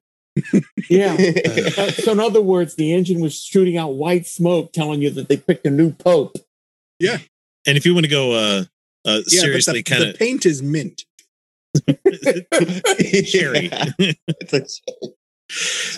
[0.90, 1.16] Yeah.
[1.76, 5.28] Uh, so in other words, the engine was shooting out white smoke, telling you that
[5.28, 6.36] they picked a new pope.
[7.66, 8.64] And if you want to go uh,
[9.06, 11.04] uh, Yeah, seriously, kind the paint is mint.
[11.88, 13.70] of cherry.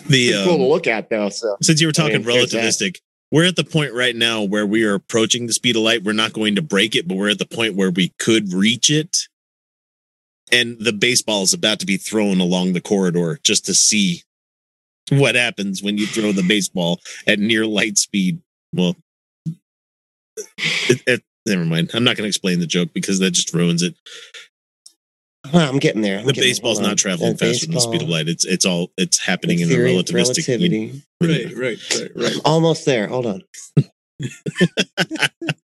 [0.08, 1.28] The cool to um, look at, though.
[1.28, 2.98] So since you were talking I mean, relativistic,
[3.30, 6.04] we're at the point right now where we are approaching the speed of light.
[6.04, 8.90] We're not going to break it, but we're at the point where we could reach
[8.90, 9.16] it.
[10.52, 14.22] And the baseball is about to be thrown along the corridor just to see
[15.10, 18.40] what happens when you throw the baseball at near light speed.
[18.72, 18.96] Well,
[20.56, 21.90] it, it, never mind.
[21.94, 23.94] I'm not going to explain the joke because that just ruins it.
[25.52, 26.18] Well, I'm getting there.
[26.18, 26.88] I'm the getting baseball's there.
[26.88, 28.28] not traveling The faster than the speed of light.
[28.28, 30.14] It's it's all it's happening in the Theory- relativistic.
[30.14, 31.02] relativity.
[31.22, 32.36] Right, right, right, right.
[32.44, 33.06] Almost there.
[33.06, 33.42] Hold on.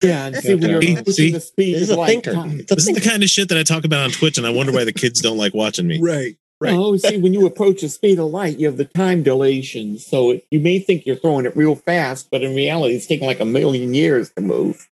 [0.03, 1.11] Yeah, and see, we are See?
[1.11, 1.31] See?
[1.31, 2.07] the speed This is of a light.
[2.23, 2.33] thinker.
[2.59, 4.45] It's a This is the kind of shit that I talk about on Twitch, and
[4.47, 6.01] I wonder why the kids don't like watching me.
[6.01, 6.73] Right, right.
[6.73, 9.99] Oh, see, when you approach the speed of light, you have the time dilation.
[9.99, 13.27] So it, you may think you're throwing it real fast, but in reality, it's taking
[13.27, 14.89] like a million years to move.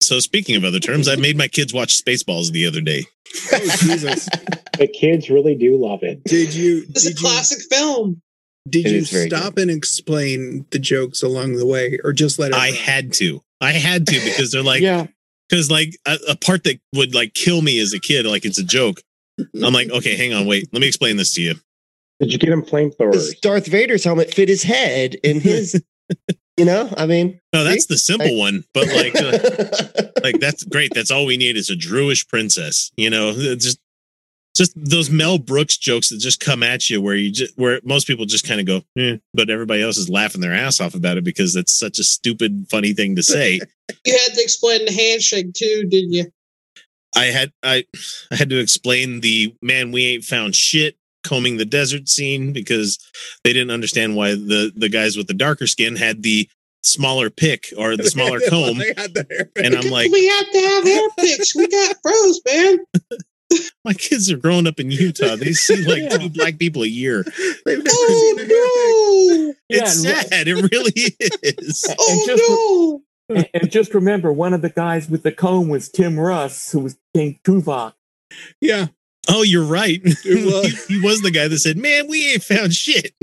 [0.00, 3.04] So speaking of other terms, I made my kids watch Spaceballs the other day.
[3.52, 4.28] Oh Jesus!
[4.78, 6.22] The kids really do love it.
[6.24, 6.84] Did you?
[6.90, 7.26] It's a Did you?
[7.28, 8.20] classic film.
[8.68, 12.38] Did It you is very stop and explain the jokes along the way, or just
[12.38, 12.56] let it?
[12.56, 12.74] I run?
[12.76, 13.40] had to.
[13.62, 15.06] I had to because they're like yeah,
[15.48, 18.58] because like a, a part that would like kill me as a kid, like it's
[18.58, 19.00] a joke.
[19.38, 21.54] I'm like, okay, hang on, wait, let me explain this to you.
[22.20, 23.12] Did you get him flamethrowers?
[23.12, 25.82] Because Darth Vader's helmet fit his head in his.
[26.56, 30.92] you know, I mean, No, that's the simple one, but like, uh, like that's great.
[30.94, 32.90] That's all we need is a Druish princess.
[32.96, 33.78] You know, just
[34.56, 38.06] just those Mel Brooks jokes that just come at you, where you just where most
[38.06, 41.18] people just kind of go, eh, but everybody else is laughing their ass off about
[41.18, 43.60] it because that's such a stupid, funny thing to say.
[44.04, 46.26] You had to explain the handshake too, didn't you?
[47.14, 47.84] I had I
[48.32, 52.98] I had to explain the man we ain't found shit combing the desert scene because
[53.44, 56.48] they didn't understand why the the guys with the darker skin had the
[56.82, 58.78] smaller pick or the smaller comb.
[58.78, 59.50] They had the hair.
[59.56, 61.54] And I'm like, we have to have hair picks.
[61.56, 62.78] We got froze, man.
[63.84, 65.36] my kids are growing up in Utah.
[65.36, 66.18] They see like Yeah.
[66.18, 67.24] two black people a year.
[67.64, 70.48] They've never oh, seen a hair Oh It's Yeah, and- sad.
[70.48, 70.92] It really
[71.42, 71.84] is.
[71.88, 71.94] no!
[72.08, 73.36] And oh, just- Oh no!
[73.36, 76.80] and, and just remember, one of the guys with the comb was Tim Russ, who
[76.80, 77.94] was King Tuvok.
[78.60, 78.86] Yeah,
[79.28, 80.00] Oh, you're right.
[80.24, 80.86] Was.
[80.86, 83.12] he, he was the guy that said, "Man, we ain't found shit."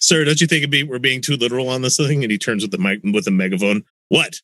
[0.00, 2.22] Sir, don't you think it'd be, we're being too literal on this thing?
[2.24, 3.84] And he turns with the mic with the megaphone.
[4.08, 4.40] What?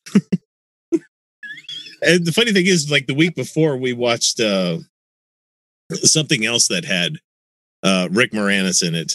[0.91, 4.77] and the funny thing is, like the week before, we watched uh
[5.93, 7.17] something else that had
[7.83, 9.13] uh Rick Moranis in it,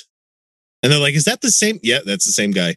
[0.83, 2.77] and they're like, "Is that the same?" Yeah, that's the same guy.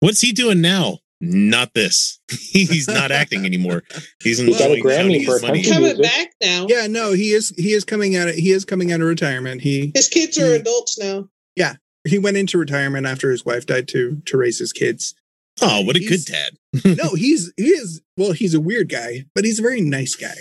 [0.00, 0.98] What's he doing now?
[1.20, 2.18] Not this.
[2.30, 3.82] He's not acting anymore.
[4.22, 5.62] He's Well, got a Grammy counting for money.
[5.62, 6.66] Coming back now.
[6.68, 6.86] yeah.
[6.86, 7.50] No, he is.
[7.56, 8.28] He is coming out.
[8.28, 9.62] Of, he is coming out of retirement.
[9.62, 11.28] He His kids are adults now.
[11.56, 11.74] Yeah,
[12.06, 15.14] he went into retirement after his wife died to to raise his kids.
[15.62, 16.54] Oh, what a good dad.
[16.84, 18.02] No, he's he is.
[18.16, 20.34] Well, he's a weird guy, but he's a very nice guy.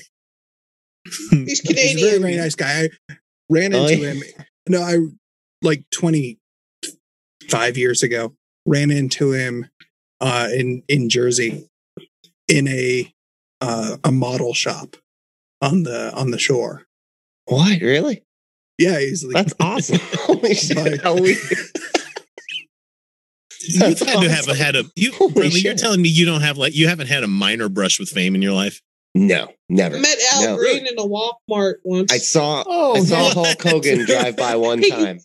[1.32, 2.22] He's He's a very Canadian.
[2.22, 2.90] very nice guy.
[3.10, 3.16] I
[3.50, 4.14] ran Oh, into yeah.
[4.14, 4.24] him.
[4.70, 4.98] No, I
[5.62, 6.40] like twenty
[7.50, 8.34] five years ago
[8.66, 9.68] ran into him
[10.24, 11.68] uh, in in Jersey
[12.48, 13.14] in a
[13.62, 14.96] uh, a model shop
[15.62, 16.84] on the on the shore.
[17.46, 17.80] what?
[17.82, 18.24] Really?
[18.80, 20.00] Yeah, he's like, That's awesome.
[20.22, 20.78] Holy shit.
[20.78, 21.38] Like- How weird.
[23.62, 24.56] You've That's had to have awesome.
[24.56, 25.12] had a you.
[25.14, 28.00] Holy Bradley, you're telling me you don't have like you haven't had a minor brush
[28.00, 28.82] with fame in your life.
[29.16, 29.96] No, never.
[29.96, 30.58] I met Al No.
[30.58, 32.12] Green in a Walmart once.
[32.12, 33.34] I saw Oh, I saw what?
[33.36, 35.20] Hulk Hogan drive by one time.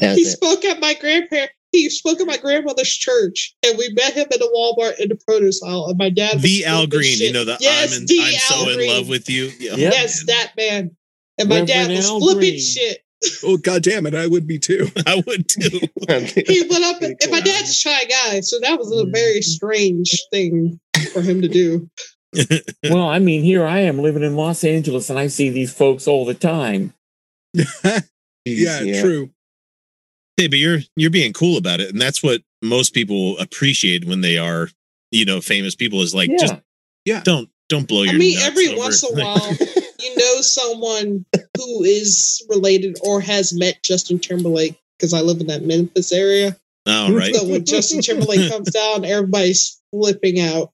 [0.00, 0.30] That's he it.
[0.30, 1.50] spoke at my grandparent.
[1.76, 5.18] He spoke at my grandmother's church, and we met him in a Walmart in the
[5.28, 5.86] produce aisle.
[5.88, 8.20] And my dad, was The Al flipping Green, you know the yes, I'm, in, the
[8.22, 9.50] I'm so Al in love with you.
[9.58, 9.74] Yeah.
[9.76, 9.90] Yeah.
[9.90, 10.96] Yes, that man.
[11.38, 12.60] And my dad was Al flipping Green.
[12.60, 13.02] shit.
[13.44, 14.88] oh god damn it, I would be too.
[15.06, 15.80] I would too.
[16.46, 19.42] He went up, and, and my dad's a shy guy, so that was a very
[19.42, 20.80] strange thing
[21.12, 21.90] for him to do.
[22.84, 26.08] well, I mean, here I am living in Los Angeles, and I see these folks
[26.08, 26.92] all the time.
[28.44, 29.30] yeah, true.
[30.36, 34.20] Hey, but you're you're being cool about it, and that's what most people appreciate when
[34.20, 34.68] they are,
[35.10, 36.02] you know, famous people.
[36.02, 36.54] Is like just
[37.04, 38.14] yeah, don't don't blow your.
[38.14, 39.52] I mean, nuts every over- once in a while,
[40.00, 41.24] you know someone
[41.56, 46.56] who is related or has met Justin Timberlake because I live in that Memphis area.
[46.86, 47.34] oh, right.
[47.34, 50.70] So when Justin Timberlake comes down, everybody's flipping out.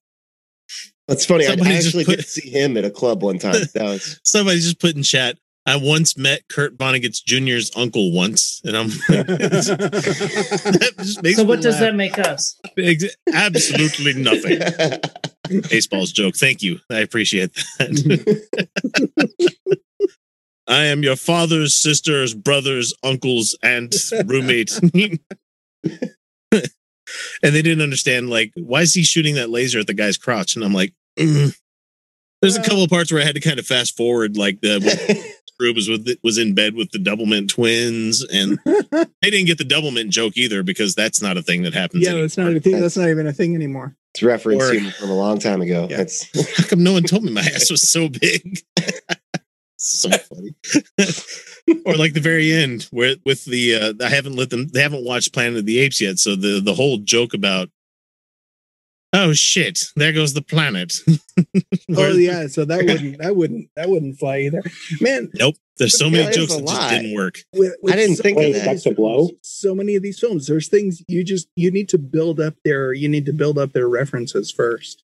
[1.08, 1.46] That's funny.
[1.46, 3.54] I, I actually put- did see him at a club one time.
[3.74, 5.38] That was Somebody just put in chat.
[5.64, 8.88] I once met Kurt Vonnegut's Jr.'s uncle once, and I'm.
[9.08, 11.82] that just makes So what does laugh.
[11.82, 12.58] that make us?
[13.32, 14.58] Absolutely nothing.
[15.70, 16.34] Baseball's joke.
[16.36, 16.80] Thank you.
[16.90, 19.52] I appreciate that.
[20.66, 23.92] I am your father's sister's brother's uncle's and
[24.26, 24.72] roommate.
[24.82, 25.18] and
[27.42, 30.56] they didn't understand, like, why is he shooting that laser at the guy's crotch?
[30.56, 31.54] And I'm like, mm,
[32.42, 34.78] There's a couple of parts where I had to kind of fast forward, like the
[35.60, 39.64] Skroob was with was in bed with the Doublemint twins, and they didn't get the
[39.64, 42.02] Doublemint joke either because that's not a thing that happens.
[42.02, 42.24] Yeah, anymore.
[42.24, 42.80] that's not a thing.
[42.80, 43.96] That's not even a thing anymore.
[44.14, 45.86] It's reference Or- from a long time ago.
[45.88, 45.98] Yeah.
[45.98, 48.58] That's How come no one told me my ass was so big?
[49.76, 50.54] so funny.
[51.86, 55.04] or like the very end where with the uh I haven't let them they haven't
[55.04, 57.68] watched Planet of the Apes yet, so the the whole joke about
[59.12, 60.94] oh shit, there goes the planet.
[61.94, 64.62] Oh yeah, so that wouldn't that wouldn't that wouldn't fly either.
[65.00, 65.56] Man, Nope.
[65.78, 67.38] There's so many jokes that just didn't work.
[67.54, 68.58] with, with I didn't so think of many that.
[68.60, 69.30] these That's a blow.
[69.42, 72.92] So many of these films, there's things you just you need to build up their
[72.92, 75.02] you need to build up their references first.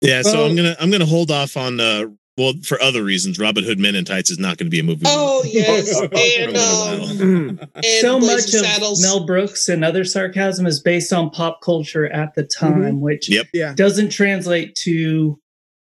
[0.00, 2.06] Yeah, so Well- I'm gonna I'm gonna hold off on uh
[2.40, 3.38] well for other reasons.
[3.38, 5.04] Robin Hood Men in Tights is not gonna be a movie.
[5.06, 9.02] Oh yes, and um, and so Blazing much of Saddles.
[9.02, 13.46] Mel Brooks and other sarcasm is based on pop culture at the time, which Yep.
[13.52, 13.74] Yeah.
[13.74, 15.38] doesn't translate to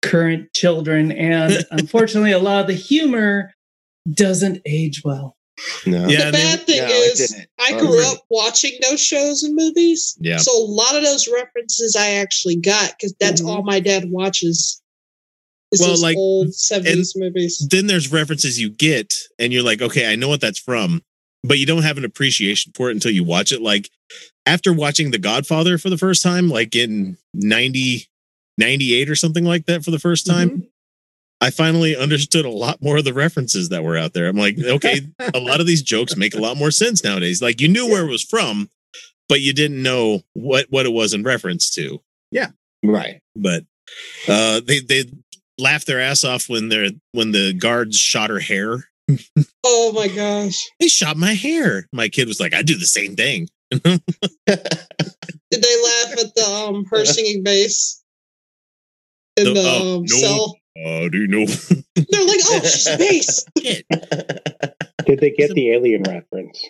[0.02, 1.12] current children.
[1.12, 3.52] And unfortunately, a lot of the humor
[4.12, 5.36] doesn't age well.
[5.86, 6.06] no.
[6.06, 7.48] Yeah, the they- bad thing no, it is, didn't.
[7.58, 8.06] I Oh, grew really?
[8.14, 10.16] up watching those shows and movies.
[10.20, 10.36] Yeah.
[10.36, 13.48] So a lot of those references I actually got because that's Mhm.
[13.48, 14.80] all my dad watches.
[15.78, 17.66] Well, like, old seventies movies.
[17.70, 21.02] then there's references you get and you're like, okay, I know what that's from,
[21.42, 23.60] but you don't have an appreciation for it until you watch it.
[23.60, 23.90] Like
[24.46, 28.06] after watching The Godfather for the first time, like in 90,
[28.58, 30.68] 98 or something like that for the first time,
[31.40, 34.28] I finally understood a lot more of the references that were out there.
[34.28, 35.00] I'm like, okay,
[35.34, 37.42] a lot of these jokes make a lot more sense nowadays.
[37.42, 38.70] Like you knew where it was from,
[39.28, 42.00] but you didn't know what what it was in reference to.
[42.30, 42.48] Yeah,
[42.82, 43.20] right.
[43.34, 43.64] But
[44.28, 45.04] uh they they
[45.58, 48.84] laughed their ass off when they're when the guards shot her hair.
[49.68, 50.68] Oh my gosh!
[50.80, 51.86] They shot my hair.
[51.92, 53.48] My kid was like, I do the same thing.
[53.70, 53.82] Did
[54.46, 58.02] they laugh at the um her singing bass
[59.36, 60.16] in The- the oh, um, no.
[60.16, 60.56] cell?
[60.84, 61.46] Oh, do you know?
[61.94, 63.44] They're like, "Oh, she's bass."
[65.06, 66.62] Did they get the alien reference?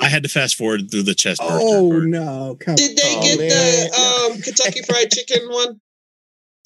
[0.00, 1.40] I had to fast forward through the chest.
[1.44, 2.56] Oh no!
[2.60, 3.48] Come Did they Oh, get man.
[3.50, 5.80] the um Kentucky Fried Chicken one?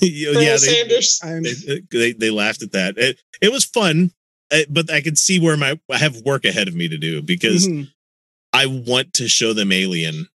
[0.07, 1.21] yeah, they, Sanders.
[1.23, 2.97] I'm, they, they they laughed at that.
[2.99, 4.13] It, it was fun,
[4.53, 7.23] uh, but I could see where my I have work ahead of me to do
[7.23, 7.89] because Mhm.
[8.53, 10.29] I want to show them Alien,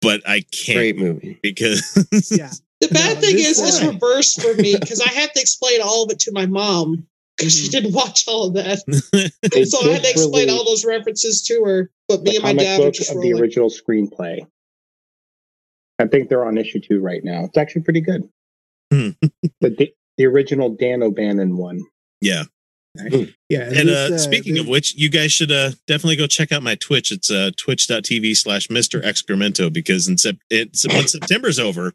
[0.00, 1.38] but I can't Great movie.
[1.42, 1.82] because
[2.30, 2.50] yeah.
[2.82, 5.80] The bad No, thing this is, it's reversed for me because I have to explain
[5.80, 7.70] all of it to my mom because she Mhm.
[7.70, 8.78] didn't watch all of that.
[9.68, 11.90] So I had to explain all those references to her.
[12.08, 14.44] But me and my dad were just of the original screenplay.
[16.00, 17.44] I think they're on issue two right now.
[17.44, 18.28] It's actually pretty good.
[18.92, 19.10] Hmm.
[19.60, 21.80] the the original Dan O'Bannon one.
[22.20, 22.44] yeah.
[23.48, 23.62] Yeah.
[23.62, 26.62] And this, uh, speaking this- of which, you guys should uh, definitely go check out
[26.62, 27.10] my Twitch.
[27.10, 29.02] It's uh, twitch.tv slash Mr.
[29.02, 31.94] Excremento because in sep- it's, when September's over,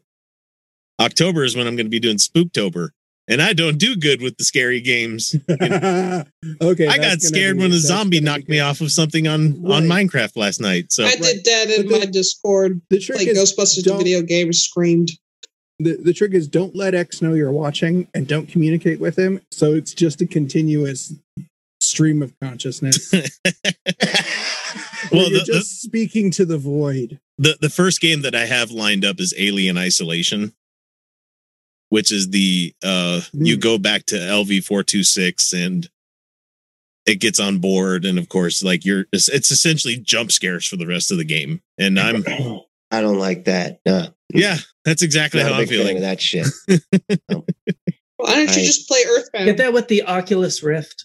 [1.00, 2.88] October is when I'm going to be doing Spooktober.
[3.28, 5.36] And I don't do good with the scary games.
[5.50, 6.86] okay.
[6.88, 10.36] I got scared be- when a zombie knocked me off of something on, on Minecraft
[10.36, 10.90] last night.
[10.92, 12.80] So I did that in But my the- Discord.
[12.90, 15.10] The trick Like is Ghostbusters the video game screamed.
[15.78, 19.40] The, the trick is don't let X know you're watching and don't communicate with him.
[19.50, 21.12] So it's just a continuous
[21.80, 23.12] stream of consciousness.
[25.12, 27.18] Well, well, you're the- the- just speaking to the void.
[27.38, 30.52] the the first game that I have lined up is Alien Isolation,
[31.88, 33.60] which is the uh you Hmm.
[33.60, 35.88] go back to LV four two six and
[37.06, 40.76] it gets on board, and of course, like you're it's, it's essentially jump scares for
[40.76, 42.22] the rest of the game, and I'm
[42.90, 43.80] I don't like that.
[43.86, 44.08] No.
[44.32, 46.02] Yeah, that's exactly Not a how I'm big fan of feeling.
[46.02, 46.46] that shit.
[47.30, 47.44] Um,
[48.26, 49.44] Why don't you I- just play Earthbound?
[49.44, 51.04] Get that with the Oculus Rift.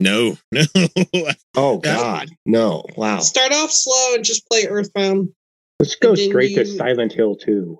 [0.00, 0.62] No, no,
[1.56, 2.84] Oh God, no!
[2.96, 3.20] Wow.
[3.20, 5.28] Start off slow and just play Earthbound.
[5.78, 7.78] Let's go And then straight to Silent Hill 2.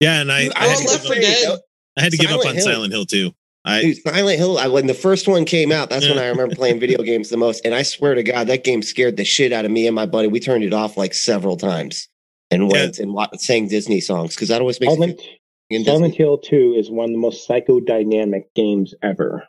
[0.00, 1.58] yeah, and I Dude, I Oh, had, to give up, Dead.
[1.98, 2.64] I had to give up on Hill.
[2.64, 3.32] Silent Hill too.
[3.64, 4.58] I Dude, Silent Hill.
[4.58, 7.36] I, when the first one came out, that's when I remember playing video games the
[7.38, 7.64] most.
[7.64, 10.06] And I swear to God, that game scared the shit out of me and my
[10.06, 10.28] buddy.
[10.28, 12.08] We turned it off like several times
[12.50, 12.90] and Yeah.
[12.98, 15.28] and wa- sang Disney songs because that always makes me Silent, feel
[15.70, 19.48] in Silent Hill 2 is one of the most psychodynamic games ever.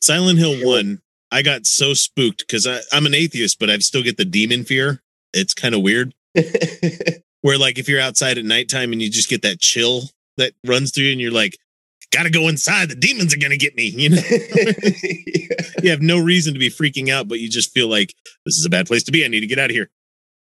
[0.00, 1.00] Silent Hill one,
[1.30, 5.02] I got so spooked because I'm an atheist, but I still get the demon fear.
[5.32, 6.14] It's kind of weird.
[7.42, 10.02] where like if you're outside at nighttime and you just get that chill
[10.38, 11.58] that runs through you and you're like
[12.10, 14.16] gotta go inside the demons are gonna get me you know
[15.82, 18.14] you have no reason to be freaking out but you just feel like
[18.46, 19.90] this is a bad place to be i need to get out of here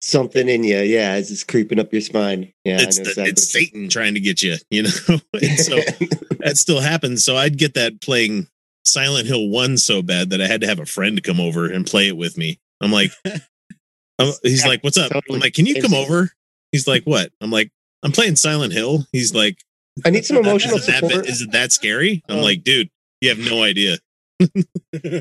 [0.01, 2.53] Something in you, yeah, it's just creeping up your spine.
[2.63, 3.29] Yeah, it's I know the, exactly.
[3.31, 4.89] it's satan trying to get you you know
[5.41, 5.75] and so
[6.39, 8.47] that still happens so i'd get that playing
[8.85, 11.85] silent hill 1 so bad that i had to have a friend come over and
[11.85, 15.81] play it with me i'm like I'm- he's like what's up i'm like can you
[15.81, 16.31] come over
[16.71, 17.69] he's like what i'm like
[18.03, 19.59] i'm playing silent hill he's like
[20.05, 21.27] I need some emotional is, it that, support.
[21.27, 22.23] is it that scary?
[22.29, 22.41] I'm Oh.
[22.41, 22.89] like, dude,
[23.19, 23.97] you have no idea.
[24.39, 24.47] Yeah,
[24.93, 25.11] But you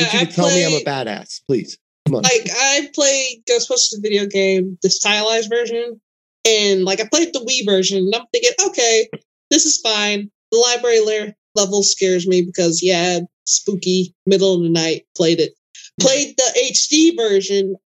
[0.00, 1.78] I can tell me I'm a badass, please.
[2.10, 6.00] Like I played Ghostbusters video game, the stylized version,
[6.46, 9.08] and like I played the Wii version, and I'm thinking, okay,
[9.50, 10.30] this is fine.
[10.52, 15.06] The library le- level scares me because yeah, spooky, middle of the night.
[15.16, 15.54] Played it.
[16.00, 17.76] Played the HD version.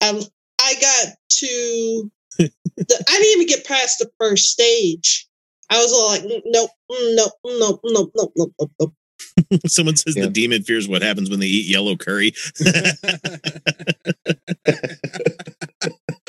[0.00, 0.22] I
[0.60, 2.10] I got to.
[2.76, 5.28] The, I didn't even get past the first stage.
[5.70, 8.72] I was all like, "Mm, nope, mm, nope, mm, nope, mm, nope, nope, nope, nope,
[8.80, 8.94] nope.
[9.66, 10.24] Someone says Yeah.
[10.24, 12.32] the demon fears what happens when they eat yellow curry.
[12.64, 12.92] I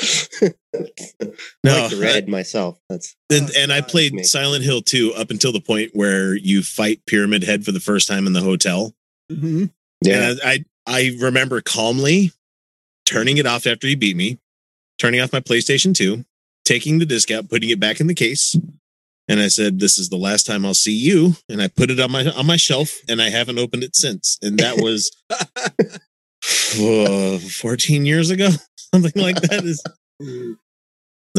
[1.64, 2.80] no, like the red myself.
[2.90, 4.24] That's and, and I played me.
[4.24, 8.08] Silent Hill 2 up until the point where you fight Pyramid Head for the first
[8.08, 8.94] time in the hotel.
[9.32, 9.72] Mhm.
[10.02, 10.32] yeah.
[10.32, 12.32] And I, I I remember calmly
[13.06, 14.40] turning it off after he beat me,
[15.00, 16.24] turning off my PlayStation 2,
[16.64, 18.56] taking the disc out, putting it back in the case.
[19.28, 21.36] And I said, This is the last time I'll see you.
[21.50, 24.38] And I put it on my on my shelf and I haven't opened it since.
[24.42, 25.12] And that was
[26.80, 28.50] uh, 14 years ago.
[28.94, 29.84] Something like that is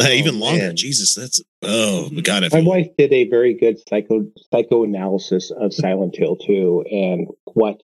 [0.01, 0.59] uh, even longer.
[0.59, 0.76] man.
[0.76, 2.45] Jesus, that's oh my god.
[2.45, 7.28] I My feel wife did a very good psycho psychoanalysis of Silent Hill 2 and
[7.55, 7.80] what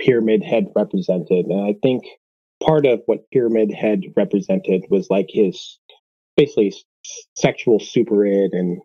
[0.00, 1.46] Pyramid Head represented.
[1.46, 2.04] And I think
[2.62, 5.78] part of what Pyramid Head represented was like his
[6.36, 6.74] basically
[7.36, 8.80] sexual super id and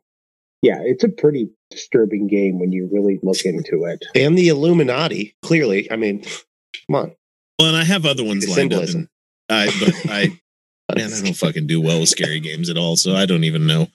[0.65, 4.03] yeah, it's a pretty disturbing game when you really look into it.
[4.15, 5.91] And the Illuminati, clearly.
[5.91, 7.15] I mean, come on.
[7.59, 8.79] Well, and I have other ones The lined up.
[8.87, 9.09] symbolism.
[9.49, 10.27] And I, but I,
[10.97, 12.95] man, I don't fucking do well with scary games at all.
[12.95, 13.87] So I don't even know.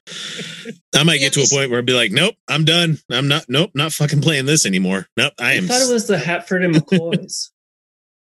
[0.94, 2.98] I might get to a point where I'd be like, nope, I'm done.
[3.10, 5.08] I'm not, nope, not fucking playing this anymore.
[5.16, 5.66] Nope, I I am.
[5.66, 7.50] thought it was the Hatford and McCoys.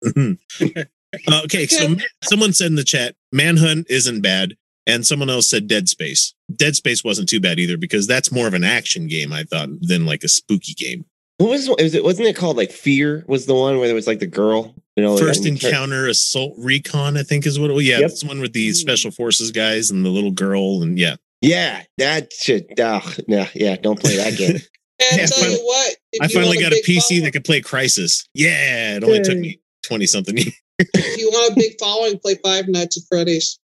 [0.07, 0.35] Uh,
[1.45, 4.57] okay, so someone said in the chat, Manhunt isn't bad.
[4.89, 6.35] And someone else said Dead Space.
[6.57, 9.69] Dead Space wasn't too bad either because that's more of an action game, I thought,
[9.83, 11.05] than like a spooky game.
[11.37, 12.03] What was, was it?
[12.03, 13.25] Wasn't it called like Fear?
[13.29, 14.75] Was the one where there was like the girl?
[14.97, 17.87] You know, First and you turn- Encounter Assault Recon, I think is what it was.
[17.87, 18.11] Yeah, Yep.
[18.11, 18.75] it's the one with the mm.
[18.75, 20.83] special forces guys and the little girl.
[20.83, 22.73] And yeah, Yeah, that shit.
[22.81, 24.57] Oh, no, yeah, don't play that game.
[25.01, 27.31] And Yeah, tell finally- you what, I you finally got a big PC following- that
[27.31, 28.27] could play Crysis.
[28.35, 30.37] Yeah, it only took me 20 something
[30.79, 33.61] if you want a big following, play Five Nights at Freddy's.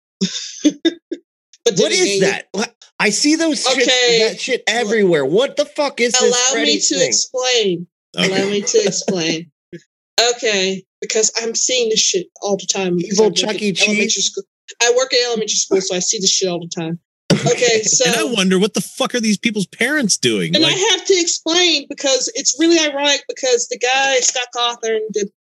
[1.67, 2.49] What is that?
[3.01, 4.29] I see those shit, Okay.
[4.29, 5.25] that shit everywhere.
[5.25, 6.23] What the fuck is this?
[6.23, 7.09] Allow me to thing?
[7.09, 7.87] explain.
[8.17, 9.51] Allow me to explain.
[10.37, 13.01] Okay, because I'm seeing this shit all the time.
[13.01, 13.73] Evil I work Chuck E.
[13.73, 14.27] Cheese?
[14.27, 14.45] School.
[14.83, 16.99] I work at elementary school, so I see this shit all the time.
[17.33, 20.55] Okay, so and I wonder what the fuck are these people's parents doing?
[20.55, 25.01] And Like, I have to explain because it's really ironic because the guy Scott Cawthon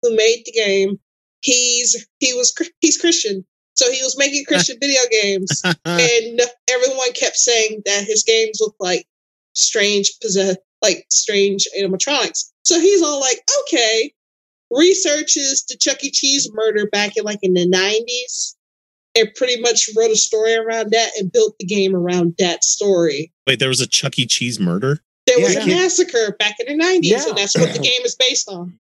[0.03, 0.99] who made the game,
[1.41, 3.45] he's he was he's Christian,
[3.75, 8.75] so he was making Christian video games, and everyone kept saying that his games look
[8.79, 9.05] like
[9.53, 12.51] strange possess like strange animatronics.
[12.63, 14.11] So he's all like, okay,
[14.71, 16.11] researches the Chuck E.
[16.11, 18.55] Cheese murder back in like in the nineties.
[19.13, 23.33] And pretty much wrote a story around that and built the game around that story.
[23.45, 24.25] wait, there was a Chuck E.
[24.25, 24.99] Cheese murder?
[25.27, 25.63] There was Yeah.
[25.63, 27.27] a massacre back in the 90s, Yeah.
[27.27, 28.79] and that's what the game is based on.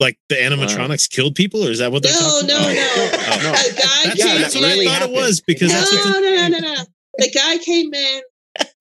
[0.00, 2.74] Like the animatronics killed people, or is that what they're No, talking no, about?
[2.74, 2.74] no.
[2.76, 3.52] Oh.
[3.52, 5.16] A guy That's, Yeah, that's what really I thought happened.
[5.16, 6.84] it was because no, that's no, the, no, no, no, no.
[7.18, 8.20] The guy came in,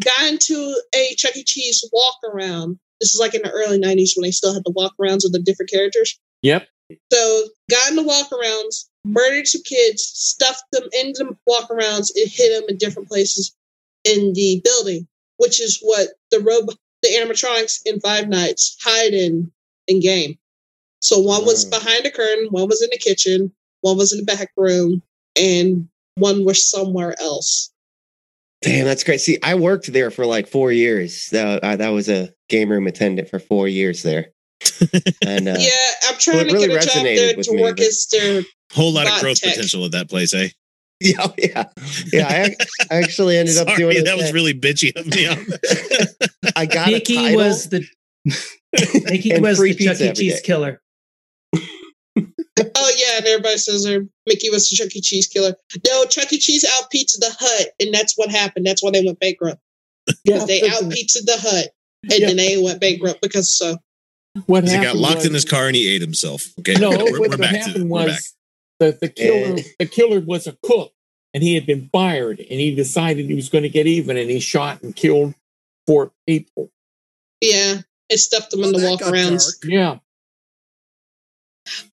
[0.04, 1.44] got into a Chuck E.
[1.44, 2.80] Cheese walk around.
[3.00, 5.32] This is like in the early 90s when they still had the walk arounds of
[5.34, 6.20] the different characters.
[6.42, 6.68] Yep.
[7.12, 12.12] So, got in the walk arounds, murdered some kids, stuffed them into the walk arounds,
[12.16, 13.56] and hid them in different places
[14.04, 15.08] in the building,
[15.38, 19.52] which is what the robo- the animatronics in Five Nights hide in
[19.88, 20.38] in game.
[21.04, 21.70] So one was Mm.
[21.72, 23.52] behind the curtain, one was in the kitchen,
[23.82, 25.04] one was in the back room,
[25.40, 27.70] and one was somewhere else.
[28.62, 29.20] Damn, that's great.
[29.20, 31.30] See, I worked there for like four years.
[31.32, 34.28] That, I, that was a game room attendant for four years there.
[35.26, 35.70] And uh, yeah,
[36.08, 38.08] I'm trying well, to really get a job there with to me, work but- as
[38.10, 39.52] their whole lot of growth tech.
[39.56, 40.48] potential at that place, eh?
[41.02, 41.66] yeah, yeah,
[42.14, 42.28] yeah.
[42.30, 42.56] I,
[42.90, 44.32] I actually ended up Sorry, doing that was okay.
[44.34, 45.28] really bitchy of me.
[46.56, 47.36] I got a title.
[47.36, 47.86] was the
[49.04, 50.14] Mickey And was the Chuck E.
[50.14, 50.42] Cheese day.
[50.46, 50.80] killer.
[52.18, 55.02] Oh yeah, and everybody says there Mickey was the Chuck E.
[55.02, 55.56] Cheese killer.
[55.88, 56.38] No, Chuck E.
[56.38, 58.66] Cheese out pizza the hut, and that's what happened.
[58.66, 59.60] That's why they went bankrupt.
[60.24, 61.70] Yeah, They that's- out pizza the hut,
[62.04, 62.28] and Yeah.
[62.28, 63.78] then they went bankrupt because so.
[64.46, 66.48] what he got locked was, in his car and he ate himself.
[66.60, 68.34] Okay, No, we're, what, we're what back to happened we're was
[68.80, 70.92] the the killer the killer was a cook
[71.34, 74.30] and he had been fired and he decided he was going to get even and
[74.30, 75.34] he shot and killed
[75.88, 76.72] four people.
[77.42, 79.46] Yeah, it stuffed them Well, in the walk got arounds.
[79.62, 79.72] dark.
[79.72, 79.98] Yeah,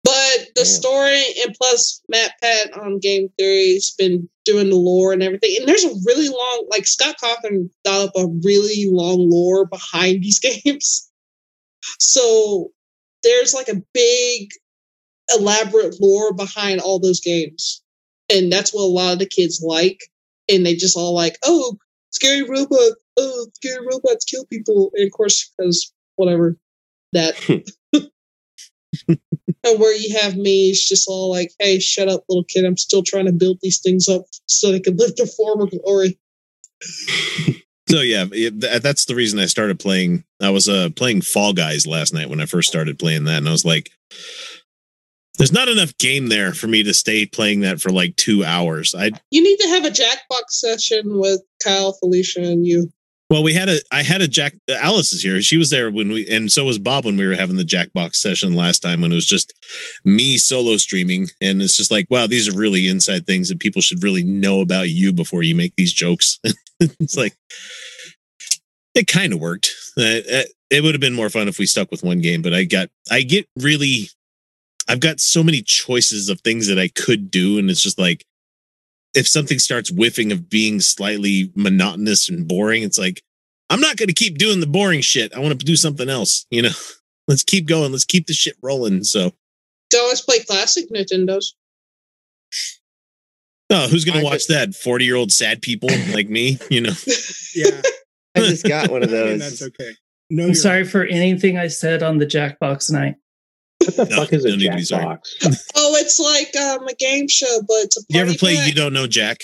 [0.02, 5.56] But the story and plus MatPat on game theory's been doing the lore and everything.
[5.58, 10.22] And there's a really long like Scott Cawthon thought up a really long lore behind
[10.22, 11.08] these games.
[11.98, 12.70] So
[13.22, 14.50] there's like a big
[15.32, 17.82] elaborate lore behind all those games.
[18.32, 20.00] And that's what a lot of the kids like.
[20.48, 21.76] And they just all like, oh,
[22.10, 24.90] scary robot, oh, scary robots kill people.
[24.94, 26.56] And of course, because whatever
[27.12, 27.34] that.
[29.64, 32.64] and where you have me, it's just all like, hey, shut up, little kid.
[32.64, 36.18] I'm still trying to build these things up so they can live their former glory.
[37.88, 40.24] so yeah, it, that's the reason I started playing.
[40.40, 43.48] I was uh, playing Fall Guys last night when I first started playing that, and
[43.48, 43.90] I was like,
[45.36, 48.94] "There's not enough game there for me to stay playing that for like two hours."
[48.94, 52.90] I you need to have a Jackbox session with Kyle, Felicia, and you.
[53.30, 55.40] Well, we had a I had a Jack Alice is here.
[55.40, 58.16] She was there when we and so was Bob when we were having the Jackbox
[58.16, 59.54] session last time when it was just
[60.04, 63.82] me solo streaming and it's just like wow these are really inside things that people
[63.82, 66.40] should really know about you before you make these jokes.
[66.80, 67.36] it's like
[68.96, 69.70] it kind of worked.
[69.96, 72.52] Uh, uh, it would have been more fun if we stuck with one game, but
[72.52, 74.08] I got I get really
[74.88, 78.24] I've got so many choices of things that I could do and it's just like
[79.14, 83.22] if something starts whiffing of being slightly monotonous and boring, it's like,
[83.68, 85.32] I'm not going to keep doing the boring shit.
[85.34, 86.46] I want to do something else.
[86.50, 86.70] You know,
[87.28, 87.92] let's keep going.
[87.92, 89.04] Let's keep the shit rolling.
[89.04, 89.32] So,
[89.90, 91.54] do always play classic Nintendos.
[93.72, 94.74] Oh, who's going to watch that?
[94.74, 96.92] 40 year old sad people like me, you know?
[97.54, 97.80] yeah.
[98.36, 99.38] I just got one of those.
[99.38, 99.92] that's okay.
[100.28, 103.16] No, I'm sorry for anything I said on the Jackbox night.
[103.96, 105.70] What the no, fuck is a Jackbox?
[105.76, 108.92] oh, it's like um, a game show, but it's a You ever play You Don't
[108.92, 109.38] Know Jack?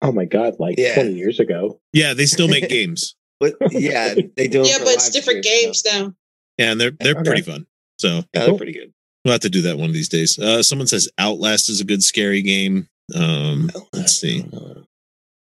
[0.00, 0.94] Oh my god, like yeah.
[0.94, 1.80] 20 years ago.
[1.92, 3.14] Yeah, they still make games.
[3.38, 4.62] But yeah, they do.
[4.62, 6.14] yeah, but it's different games now.
[6.58, 7.24] Yeah, and they're they're okay.
[7.24, 7.66] pretty fun.
[7.98, 8.56] So yeah, they're cool.
[8.56, 8.92] pretty good.
[9.24, 10.38] We'll have to do that one of these days.
[10.38, 12.88] Uh, someone says Outlast is a good scary game.
[13.14, 14.44] Um, let's see.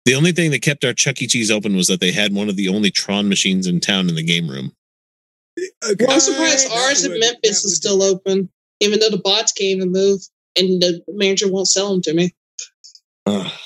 [0.04, 1.26] The only thing that kept our Chuck E.
[1.26, 4.14] Cheese open was that they had one of the only Tron machines in town in
[4.14, 4.72] the game room.
[5.58, 6.06] Okay.
[6.08, 8.48] I'm surprised ours in Memphis is still open,
[8.80, 10.20] even though the bots can't even move
[10.56, 12.34] and the manager won't sell them to me.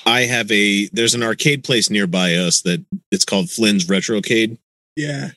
[0.05, 4.57] I have a there's an arcade place nearby us that it's called Flynn's Retrocade.
[4.95, 5.31] Yeah.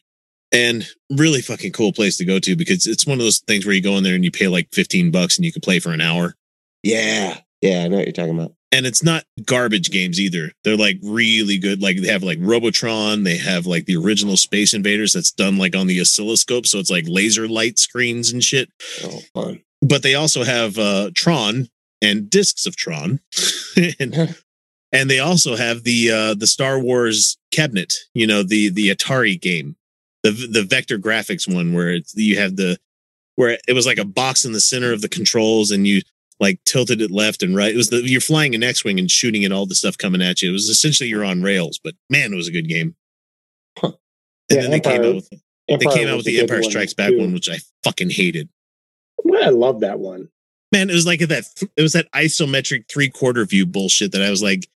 [0.53, 3.75] And really fucking cool place to go to because it's one of those things where
[3.75, 5.93] you go in there and you pay like 15 bucks and you can play for
[5.93, 6.35] an hour.
[6.83, 7.39] Yeah.
[7.61, 8.55] Yeah, I know what you're talking about.
[8.71, 10.53] And it's not garbage games either.
[10.63, 11.81] They're like really good.
[11.81, 15.75] Like they have like Robotron, they have like the original Space Invaders that's done like
[15.75, 16.67] on the oscilloscope.
[16.67, 18.71] So it's like laser light screens and shit.
[19.03, 19.63] Oh, fun.
[19.81, 21.69] But they also have uh Tron
[22.03, 23.21] and discs of Tron.
[23.99, 24.37] and
[24.93, 29.41] and they also have the uh the Star Wars cabinet, you know, the the Atari
[29.41, 29.77] game.
[30.25, 32.79] The the vector graphics one where it's you have the
[33.37, 36.03] where it was like a box in the center of the controls and you
[36.41, 37.73] like tilted it left and right.
[37.73, 40.43] It was the you're flying an X-wing and shooting at all the stuff coming at
[40.43, 40.51] you.
[40.51, 42.95] It was essentially you're on rails, but man, it was a good game.
[43.79, 43.93] Huh.
[44.51, 45.29] And yeah, then Empire, they came out with
[45.69, 47.19] Empire they came out with the Empire Strikes Back too.
[47.19, 48.49] one, which I fucking hated.
[49.43, 50.29] I love that one.
[50.73, 51.45] Man, it was like that.
[51.77, 54.69] It was that isometric three quarter view bullshit that I was like,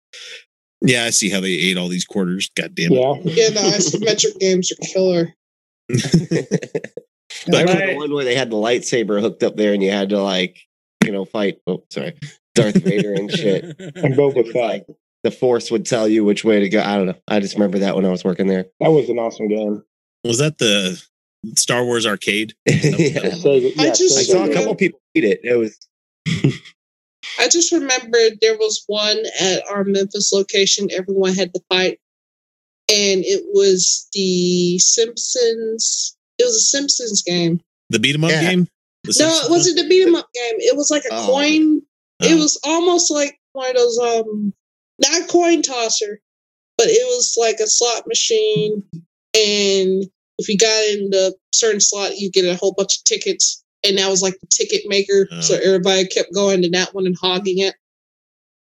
[0.80, 2.50] yeah, I see how they ate all these quarters.
[2.56, 2.98] God damn it.
[2.98, 5.34] Yeah, yeah the isometric games are killer.
[5.88, 10.22] but the one where they had the lightsaber hooked up there and you had to
[10.22, 10.58] like
[11.04, 11.60] you know, fight.
[11.66, 12.14] Oh, sorry,
[12.54, 13.64] Darth Vader and shit.
[13.78, 14.86] and Boba Fett.
[15.22, 16.80] The Force would tell you which way to go.
[16.80, 17.16] I don't know.
[17.28, 18.66] I just remember that when I was working there.
[18.80, 19.82] That was an awesome game.
[20.24, 21.02] Was that the
[21.56, 22.54] Star Wars arcade?
[22.66, 23.30] yeah.
[23.34, 23.82] So, yeah.
[23.82, 25.40] I just I saw a couple people beat it.
[25.42, 25.78] It was.
[27.38, 30.88] I just remembered there was one at our Memphis location.
[30.90, 31.98] Everyone had to fight,
[32.88, 36.16] and it was the Simpsons.
[36.38, 37.60] It was a Simpsons game.
[37.90, 38.50] The beat 'em up yeah.
[38.50, 38.68] game.
[39.06, 40.54] No, it wasn't the beat 'em up game.
[40.58, 41.26] It was like a oh.
[41.26, 41.82] coin.
[42.22, 42.26] Oh.
[42.26, 44.52] It was almost like one of those um
[44.98, 46.20] not coin tosser,
[46.76, 48.82] but it was like a slot machine.
[49.34, 50.04] And
[50.38, 53.64] if you got in the certain slot, you get a whole bunch of tickets.
[53.84, 55.26] And that was like the ticket maker.
[55.32, 55.40] Oh.
[55.40, 57.74] So everybody kept going to that one and hogging it.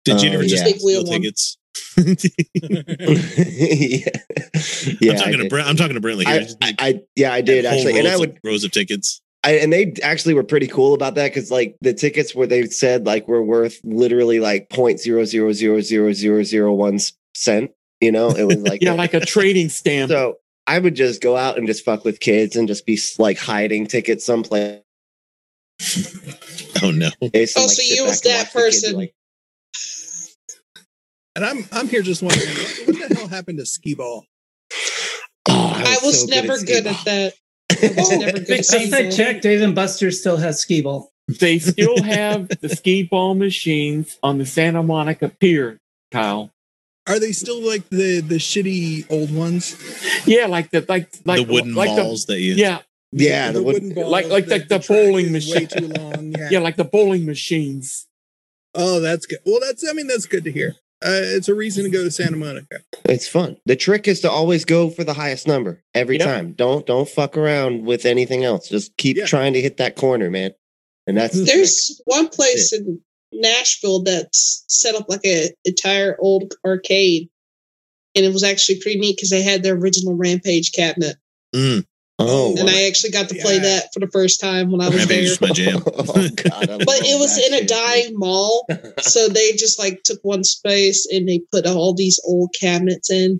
[0.05, 0.77] Did you ever uh, just yeah.
[0.77, 1.57] steal tickets?
[1.97, 2.05] yeah.
[5.01, 5.67] yeah, I'm talking to Brent.
[5.67, 6.47] I'm talking to Brentley here.
[6.61, 9.21] I, I, I, yeah, I did actually, and I would rows of tickets.
[9.47, 12.65] I, and they actually were pretty cool about that because like the tickets where they
[12.65, 16.99] said like were worth literally like point zero zero zero zero zero zero one
[17.33, 17.71] cent.
[18.01, 20.11] You know, it was like yeah, a, like a trading stamp.
[20.11, 20.35] So
[20.67, 23.87] I would just go out and just fuck with kids and just be like hiding
[23.87, 24.81] tickets someplace.
[26.83, 27.09] Oh no!
[27.21, 28.97] oh, like, so you was that person.
[28.97, 29.15] Like,
[31.37, 34.25] and I'm I'm here just wondering what, what the hell happened to skee ball.
[35.47, 37.33] Oh, I was, I was so never good, at, good at that.
[37.69, 41.11] Last I checked, Dave and Buster still has skee ball.
[41.39, 45.79] they still have the skee ball machines on the Santa Monica Pier,
[46.11, 46.51] Kyle.
[47.07, 49.75] Are they still like the the shitty old ones?
[50.25, 52.79] Yeah, like the like like the wooden like balls the, that you yeah
[53.11, 54.11] Yeah, the, the wood, wooden balls.
[54.11, 55.53] like like the, the, the, bowling is machine.
[55.53, 56.31] Way too long.
[56.31, 56.49] Yeah.
[56.51, 58.07] yeah, like the bowling machines.
[58.75, 59.39] Oh, that's good.
[59.45, 60.75] Well, that's I mean that's good to hear.
[61.05, 62.79] Uh, it's a reason to go to Santa Monica.
[63.05, 63.57] it's fun.
[63.67, 66.25] The trick is to always go for the highest number every Yep.
[66.27, 66.53] time.
[66.53, 68.67] Don't don't fuck around with anything else.
[68.67, 69.25] Just keep Yeah.
[69.27, 70.51] trying to hit that corner, man.
[71.05, 71.55] And that's the trick.
[71.55, 72.99] There's one place in
[73.31, 77.29] Nashville that's set up like a entire old arcade,
[78.15, 81.17] and it was actually pretty neat because they had their original Rampage cabinet,
[81.55, 81.85] Mm,
[82.19, 83.61] Oh, and I actually got to play Yeah.
[83.63, 85.31] that for the first time when I was Rampage there.
[85.33, 85.83] is my jam.
[85.85, 88.65] oh God, But it was in a dying mall,
[89.01, 93.39] so they just like took one space and they put all these old cabinets in.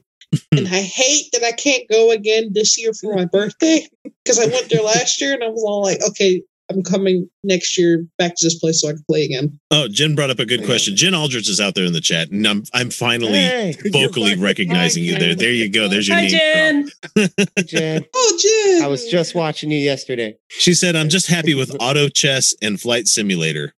[0.51, 3.87] and I hate that I can't go again this year for my birthday
[4.23, 7.77] because I went there last year and I was all like, okay, I'm coming next
[7.77, 9.57] year back to this place so I can play again.
[9.71, 10.95] Oh, Jen brought up a good question.
[10.97, 15.03] Jen Aldrich is out there in the chat, and I'm I'm finally Hey, vocally recognizing
[15.03, 15.33] you there.
[15.33, 15.87] There you go.
[15.87, 16.89] There's your Hi, name.
[17.15, 17.29] drop.
[17.29, 17.47] Jen.
[17.65, 18.05] Jen.
[18.13, 18.83] Oh, Jen!
[18.83, 20.35] I was just watching you yesterday.
[20.49, 23.73] She said, "I'm just happy with Auto Chess and Flight Simulator.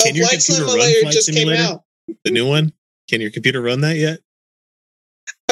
[0.00, 1.62] oh, Can your Flight computer run Simulator Flight just Simulator?
[1.62, 1.82] came out.
[2.24, 2.72] The new one.
[3.08, 4.20] Can your computer run that yet?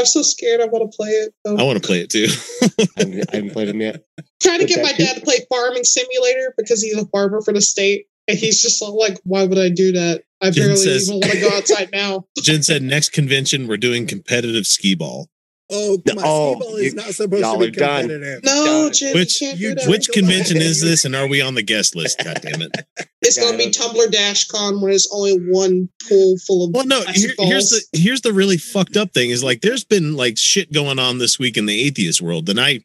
[0.01, 1.35] I'm so scared I want to play it.
[1.45, 1.57] though.
[1.57, 2.27] I want to play it too.
[2.63, 4.03] I haven't, I haven't played them yet.
[4.43, 7.61] trying to get my dad to play Farming Simulator because he's a farmer for the
[7.61, 8.07] state.
[8.29, 10.23] And he's just all like, why would I do that?
[10.41, 12.25] I Jen barely says- even want to go outside now.
[12.43, 15.29] Jen said, "Next convention, we're doing competitive skee ball.
[15.73, 16.19] Oh, my on.
[16.25, 18.41] Oh, Skee-ball is not supposed to y'all be are done.
[18.45, 19.89] No, Jim, Which- you can't you- do that.
[19.89, 20.29] Which Drink a lot.
[20.29, 22.23] convention is this, and are we on the guest list?
[22.25, 22.73] God damn it!
[23.23, 26.87] It's going to be Tumblr Dash Con when there's only one pool full of Well,
[26.87, 27.03] no.
[27.13, 30.73] Here, here's the here's the really fucked up thing is like there's been like shit
[30.73, 32.81] going on this week in the atheist world, and I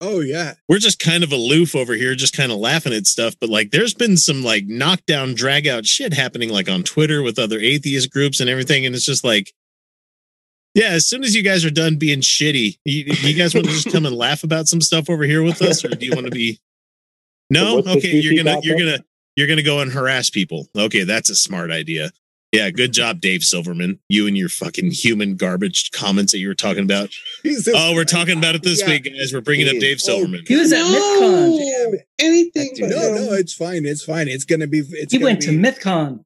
[0.00, 0.54] Oh yeah.
[0.68, 3.34] we're just kind of aloof over here, just kind of laughing at stuff.
[3.40, 7.38] But like, there's been some like knockdown, drag out shit happening, like on Twitter with
[7.38, 8.84] other atheist groups and everything.
[8.84, 9.54] And it's just like,
[10.76, 13.72] yeah, as soon as you guys are done being shitty, you, you guys want to
[13.72, 16.26] just come and laugh about some stuff over here with us, or do you want
[16.26, 16.60] to be?
[17.50, 18.98] No, okay, you're gonna you're gonna
[19.36, 20.66] you're gonna go and harass people.
[20.76, 22.10] Okay, that's a smart idea.
[22.52, 24.00] Yeah, good job, Dave Silverman.
[24.08, 27.10] You and your fucking human garbage comments that you were talking about.
[27.44, 28.88] Jesus Oh, we're talking about it this Yeah.
[28.88, 29.32] week, guys.
[29.32, 29.80] We're bringing up Jeez.
[29.80, 30.42] Dave Oh, Silverman.
[30.48, 31.20] He was at MythCon.
[31.20, 33.26] no, anything That dude- but No, him.
[33.26, 33.86] no, it's fine.
[33.86, 34.26] It's fine.
[34.26, 34.78] It's gonna be.
[34.80, 36.24] It's He gonna went be, to MythCon.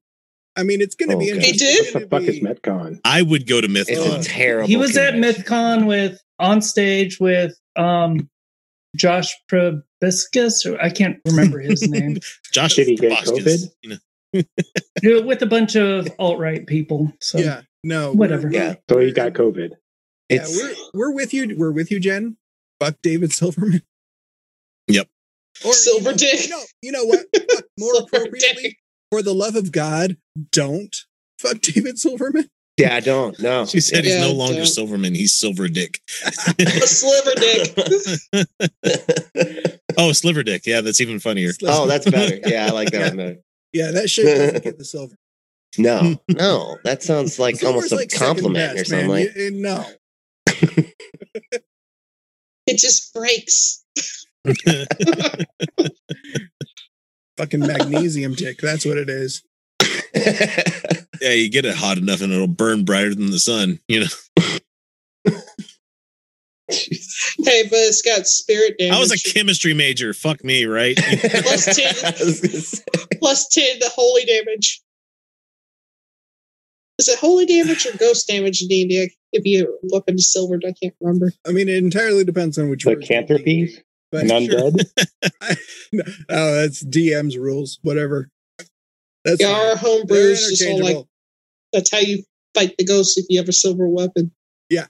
[0.61, 1.37] I mean, it's gonna Oh, be God.
[1.37, 1.67] interesting.
[1.67, 1.93] He did?
[1.93, 2.99] What the gonna fuck is be- MetCon?
[3.03, 4.19] I would go to It's MythCon.
[4.19, 4.67] a terrible.
[4.67, 5.43] He was at convention.
[5.43, 8.29] MythCon with on stage with um
[8.95, 12.17] Josh Probiscus, or I can't remember his name,
[12.51, 13.71] Josh Did he get Proboscis, COVID?
[13.81, 13.97] you know.
[15.25, 17.11] With a bunch of alt right people.
[17.19, 17.61] So Yeah.
[17.83, 18.13] No.
[18.13, 18.49] Whatever.
[18.49, 18.75] Yeah.
[18.89, 19.71] So he got COVID.
[20.29, 21.55] Yeah, It's we're we're with you.
[21.57, 22.37] We're with you, Jen.
[22.79, 23.81] Fuck David Silverman.
[24.87, 25.07] Yep.
[25.65, 26.43] Or Silver you know, dick.
[26.43, 27.25] You know, you know what?
[27.77, 28.77] More appropriately, dick.
[29.11, 30.17] For the love of God,
[30.51, 30.95] don't
[31.39, 32.49] fuck David Silverman.
[32.77, 32.95] yeah.
[32.95, 33.65] I don't No.
[33.65, 34.65] She said he's no longer don't.
[34.65, 35.99] Silverman, he's Silver Dick.
[36.59, 37.75] A sliver dick.
[39.97, 40.65] oh, Sliver Dick.
[40.65, 41.51] Yeah, that's even funnier.
[41.65, 42.37] oh, that's better.
[42.45, 43.37] Yeah, I like that one better.
[43.73, 45.15] Yeah, that shit doesn't get the silver.
[45.77, 49.07] No, no, that sounds like Silver's almost a like second compliment or something.
[49.07, 49.25] man.
[49.25, 49.85] Like, You- no.
[52.67, 53.83] It just breaks.
[57.41, 58.59] Fucking magnesium dick.
[58.59, 59.41] That's what it is.
[61.21, 64.07] Yeah, you get it hot enough and it'll burn brighter than the sun, you know.
[66.67, 68.95] Hey, but it's got spirit damage.
[68.95, 70.13] I was a chemistry major.
[70.13, 70.95] Fuck me, right?
[70.97, 71.95] Plus 10.
[72.05, 72.83] I was gonna say.
[73.19, 74.81] Plus 10 the holy damage.
[76.97, 79.11] Is it holy damage or ghost damage in D&D?
[79.33, 81.33] If you look into silver, I can't remember.
[81.45, 84.27] I mean, it entirely depends on which The version.
[84.29, 84.93] Canterpies?
[84.93, 85.57] But And
[85.93, 86.05] undead?
[86.29, 87.79] oh, that's DM's rules.
[87.81, 88.29] Whatever.
[89.25, 91.09] That's Yeah, our They're is just all like, interchangeable.
[91.73, 94.31] that's how you fight the ghosts if you have a silver weapon.
[94.69, 94.87] Yeah.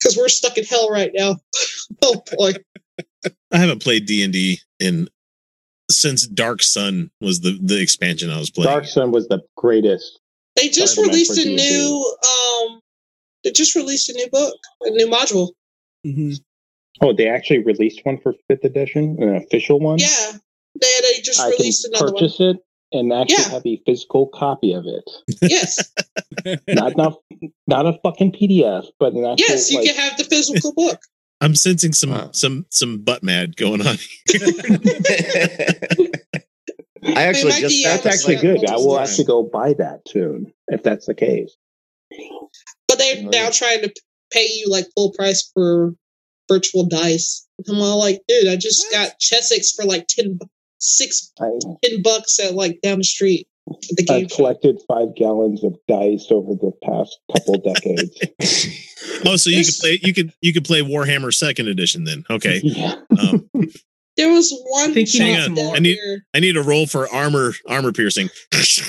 [0.00, 1.36] Because we're stuck in hell right now.
[2.02, 2.52] oh boy.
[3.52, 5.08] I haven't played D and D in
[5.90, 8.68] since Dark Sun was the the expansion I was playing.
[8.70, 10.20] Dark Sun was the greatest.
[10.56, 11.56] They just released a D&D.
[11.56, 12.16] new
[12.66, 12.80] um
[13.44, 15.50] they just released a new book, a new module.
[16.06, 16.38] Mhm.
[17.00, 19.98] Oh, they actually released one for fifth edition, an official one.
[19.98, 20.32] Yeah.
[20.80, 22.14] They they just I can released another one.
[22.14, 22.56] purchase it
[22.92, 23.48] and actually Yeah.
[23.50, 25.08] have a physical copy of it.
[25.42, 25.92] Yes.
[26.68, 27.18] not not
[27.66, 29.46] not a fucking PDF, but an actual.
[29.48, 31.00] yes, you like, can have the physical book.
[31.40, 32.30] I'm sensing some Wow.
[32.32, 33.96] some some butt mad going on.
[37.04, 38.68] I actually just DM uh, That's actually like good.
[38.70, 41.56] I will actually go buy that soon if that's the case.
[42.88, 43.92] But they're now trying to
[44.32, 45.94] pay you like full price for
[46.48, 47.46] virtual dice.
[47.68, 48.92] I'm all like, dude, I just What?
[49.10, 50.38] got Chessex for like ten
[50.78, 51.32] six
[51.82, 53.48] ten bucks at like down the street.
[53.90, 58.88] At the I've collected five gallons of dice over the past couple decades.
[59.26, 62.24] oh, so you could play you could you could play Warhammer Second Edition then?
[62.30, 62.60] Okay.
[62.64, 62.94] Yeah.
[63.18, 63.48] Um,
[64.18, 65.54] There was one hang shop on.
[65.54, 66.26] down I need here.
[66.34, 68.28] I need a roll for armor armor piercing.
[68.50, 68.80] There's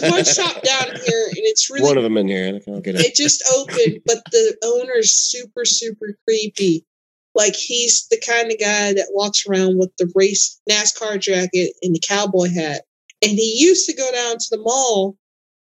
[0.00, 2.60] one shop down here, and it's really One of them in here.
[2.68, 3.00] I'll get it.
[3.04, 6.86] it just opened, but the owner's super, super creepy.
[7.34, 11.96] Like he's the kind of guy that walks around with the race NASCAR jacket and
[11.96, 12.82] the cowboy hat.
[13.22, 15.16] And he used to go down to the mall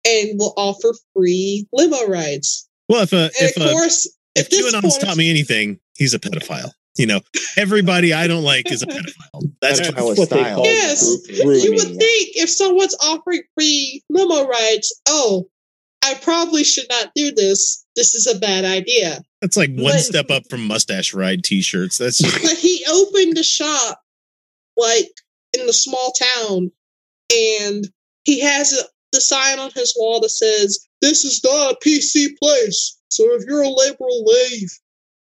[0.06, 2.68] and will offer free limo rides.
[2.90, 4.06] Well, if uh, And if of uh, course,
[4.36, 6.72] if at this QAnon's taught me anything, he's a pedophile.
[6.98, 7.22] You know,
[7.58, 9.52] everybody I don't like is a pedophile.
[9.62, 10.62] That's Pedophile what with style.
[10.64, 15.48] yes, you would think if someone's offering free limo rides, oh,
[16.04, 17.86] I probably should not do this.
[17.96, 19.22] This is a bad idea.
[19.42, 21.98] That's like one But- step up from mustache ride T-shirts.
[21.98, 24.00] That's just, but he opened a shop
[24.78, 25.10] like
[25.58, 26.72] in the small town
[27.36, 27.88] and
[28.26, 32.36] he has a, the sign on his wall that says this is not a pc
[32.42, 34.72] place so if you're a liberal leave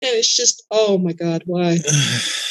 [0.03, 1.77] and it's just oh my god why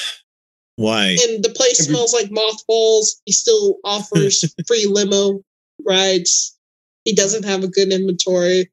[0.75, 1.17] why.
[1.27, 5.41] and the place smells like mothballs he still offers free limo
[5.85, 6.57] rides
[7.05, 8.69] he doesn't have a good inventory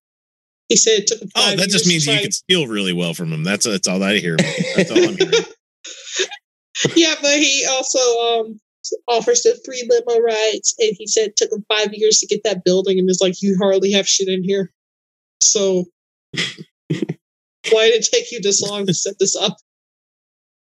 [0.68, 2.92] he said it took him Oh, five that just means you try can steal really
[2.92, 3.44] well from him.
[3.44, 4.36] That's that's all I hear.
[4.74, 5.32] That's all I'm hearing.
[6.96, 8.60] yeah, but he also um
[9.08, 12.42] offers the free limo rides, and he said it took him five years to get
[12.44, 14.72] that building, and is like, you hardly have shit in here.
[15.40, 15.84] So
[17.70, 19.56] why did it take you this long to set this up?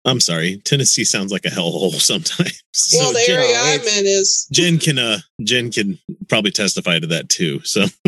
[0.04, 0.60] I'm sorry.
[0.64, 2.62] Tennessee sounds like a hellhole sometimes.
[2.94, 7.06] well, the Jen, area I'm in is Jen can uh Jen can probably testify to
[7.08, 7.60] that too.
[7.64, 7.86] So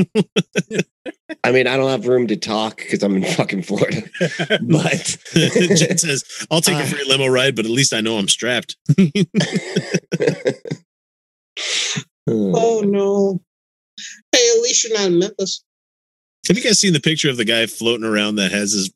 [1.44, 4.02] I mean, I don't have room to talk because I'm in fucking Florida.
[4.62, 6.86] But Jen says, "I'll take a Uh.
[6.86, 8.76] free limo ride, but at least I know I'm strapped."
[12.28, 13.40] oh no.
[14.32, 15.64] Hey, at least you're not in Memphis.
[16.48, 18.90] Have you guys seen the picture of the guy floating around that has his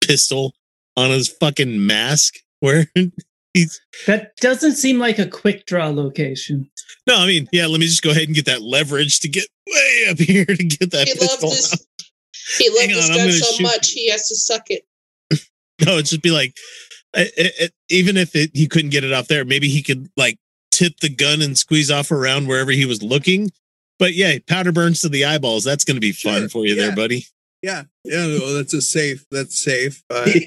[0.00, 0.54] pistol
[0.96, 2.36] on his fucking mask?
[2.60, 2.86] Where
[3.54, 6.70] he's That doesn't seem like a quick draw location.
[7.06, 7.66] no, I mean, yeah.
[7.66, 10.64] Let me just go ahead and get that leverage to get way up here to
[10.64, 11.50] get that He loved pistol.
[11.50, 11.78] his out.
[12.58, 14.82] he loved Hang his on, I'm gun so shoot much he has to suck it.
[15.86, 16.54] No, it'd just be like,
[17.14, 20.10] it, it, it- even if it, he couldn't get it off there, maybe he could
[20.16, 20.36] like
[20.70, 23.50] tip the gun and squeeze off around wherever he was looking.
[24.00, 25.62] But yeah, powder burns to the eyeballs.
[25.62, 27.26] That's going to be fun Sure, for you there, buddy.
[27.62, 29.24] Yeah, yeah, no, that's a safe.
[29.30, 30.02] That's safe.
[30.10, 30.26] Uh,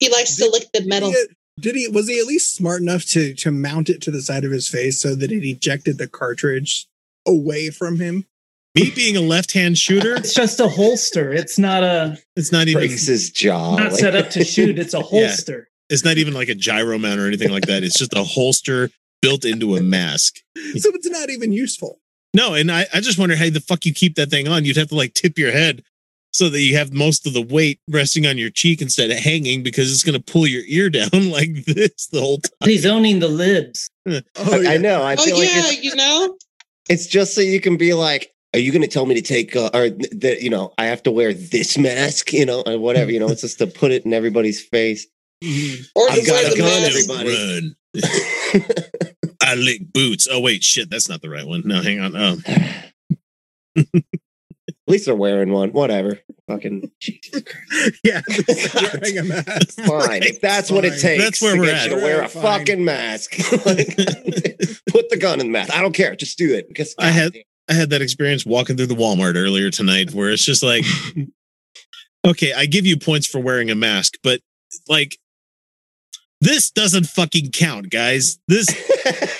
[0.00, 1.12] He likes to lick the metal.
[1.12, 1.88] Did he, did he?
[1.88, 4.68] Was he at least smart enough to to mount it to the side of his
[4.68, 6.86] face so that it ejected the cartridge
[7.26, 8.26] away from him?
[8.74, 11.32] Me being a left-hand shooter, It's just a holster.
[11.32, 13.76] It's not a it's not even breaks his jaw.
[13.76, 14.78] not Like- set up to shoot.
[14.80, 15.68] It's a holster.
[15.88, 17.84] it's not even like a gyro mount or anything like that.
[17.84, 18.90] It's just a holster
[19.22, 20.40] built into a mask.
[20.78, 22.00] So it's not even useful.
[22.34, 24.64] No, and I, I just wonder how the fuck you keep that thing on.
[24.64, 25.82] You'd have to like tip your head
[26.32, 29.62] so that you have most of the weight resting on your cheek instead of hanging
[29.62, 32.68] because it's going to pull your ear down like this the whole time.
[32.68, 33.88] He's owning the libs.
[34.06, 34.70] Oh, I, yeah.
[34.70, 35.02] I know.
[35.04, 36.36] I Oh feel like yeah, it's, you know?
[36.90, 39.54] it's just so you can be like, are you going to tell me to take,
[39.54, 43.12] uh, or that, you know, I have to wear this mask, you know, or whatever,
[43.12, 45.06] you know, it's just to put it in everybody's face.
[45.94, 47.10] Or I've got wear a gun, mask.
[47.10, 47.76] everybody.
[49.42, 50.28] I lick boots.
[50.30, 51.62] Oh wait, shit, that's not the right one.
[51.64, 52.16] No, hang on.
[52.16, 52.42] Um,
[54.86, 55.70] At least they're wearing one.
[55.72, 56.20] Whatever.
[56.48, 58.00] Fucking Jesus Christ.
[58.04, 58.20] yeah,
[59.02, 59.80] wearing a mask.
[59.80, 60.22] Fine.
[60.22, 61.90] If that's what it takes That's where to we're get at.
[61.90, 62.42] you to wear a Fine.
[62.42, 63.34] fucking mask.
[63.64, 63.96] Like,
[64.90, 65.72] put the gun in the mask.
[65.74, 66.14] I don't care.
[66.16, 66.68] Just do it.
[66.68, 67.34] Because I had-
[67.66, 70.84] I had that experience walking through the Walmart earlier tonight where it's just like,
[72.26, 74.40] okay, I give you points for wearing a mask, but
[74.86, 75.16] like,
[76.44, 78.38] this doesn't fucking count, guys.
[78.48, 78.66] This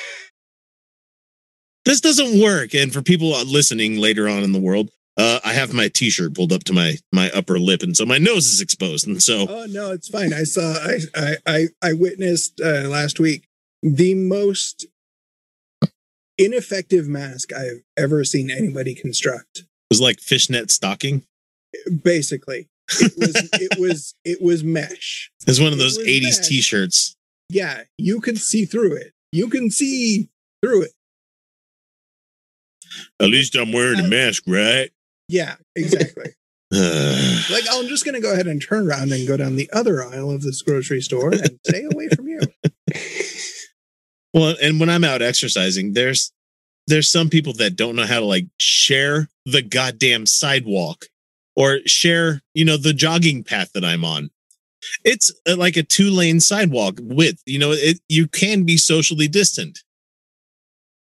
[1.85, 2.75] this doesn't work.
[2.75, 6.53] And for people listening later on in the world, uh, I have my t-shirt pulled
[6.53, 9.67] up to my my upper lip, and so my nose is exposed, and so Oh
[9.69, 10.33] no, it's fine.
[10.33, 10.73] I saw.
[10.73, 13.47] I I I, I witnessed uh, last week
[13.83, 14.87] the most
[16.39, 19.59] ineffective mask I've ever seen anybody construct.
[19.59, 21.25] it was like fishnet stocking.
[22.03, 22.69] Basically,
[23.01, 25.31] it was it was it was mesh.
[25.47, 26.49] It's one of those was 80s mesh.
[26.49, 27.17] t-shirts.
[27.49, 29.13] Yeah, you can see through it.
[29.33, 30.29] You can see
[30.63, 30.93] through it.
[33.21, 34.91] At least I'm wearing a mask, right?
[35.29, 36.35] Yeah, exactly.
[36.73, 40.03] Uh, like I'm just gonna go ahead and turn around and go down the other
[40.03, 42.41] aisle of this grocery store and stay away from you.
[44.35, 46.33] well, and when I'm out exercising, there's
[46.87, 51.07] there's some people that don't know how to like share the goddamn sidewalk
[51.57, 54.31] or share, you know, the jogging path that I'm on.
[55.05, 57.43] It's uh, like a two lane sidewalk width.
[57.47, 59.81] You know, it, you can be socially distant.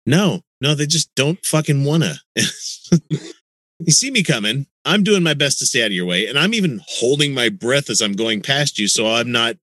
[0.07, 2.17] No, no, they just don't fucking wanna.
[2.37, 4.67] you see me coming.
[4.85, 7.49] I'm doing my best to stay out of your way, and I'm even holding my
[7.49, 9.57] breath as I'm going past you, so I'm not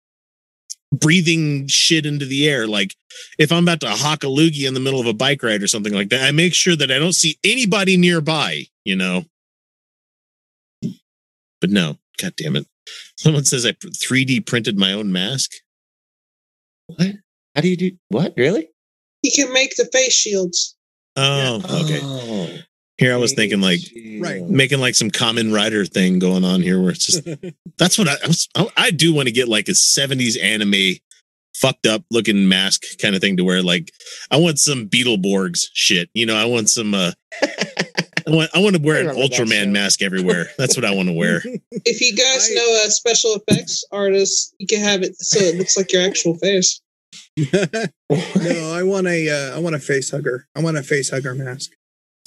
[0.91, 2.67] breathing shit into the air.
[2.67, 2.95] Like
[3.37, 5.67] if I'm about to hawk a loogie in the middle of a bike ride or
[5.67, 9.25] something like that, I make sure that I don't see anybody nearby, you know.
[11.61, 12.67] But no, god damn it.
[13.17, 15.51] Someone says I 3D printed my own mask.
[16.87, 17.15] What?
[17.55, 18.33] How do you do what?
[18.37, 18.69] Really?
[19.23, 20.75] You can make the face shields.
[21.15, 21.99] Oh, okay.
[22.01, 22.49] Oh.
[22.97, 23.79] Here I was thinking like
[24.19, 24.43] right.
[24.43, 27.27] making like some Kamen Rider thing going on here where it's just
[27.77, 30.97] that's what I, I was I do want to get like a 70s anime
[31.55, 33.91] fucked up looking mask kind of thing to wear like
[34.31, 36.09] I want some Beetleborgs shit.
[36.13, 37.11] You know, I want some uh
[38.27, 40.47] I want I want to wear an Ultraman mask everywhere.
[40.57, 41.41] That's what I want to wear.
[41.71, 45.77] If you guys know a special effects artist, you can have it so it looks
[45.77, 46.81] like your actual face.
[47.37, 50.47] no, I want a uh, I want a face hugger.
[50.55, 51.71] I want a face hugger mask.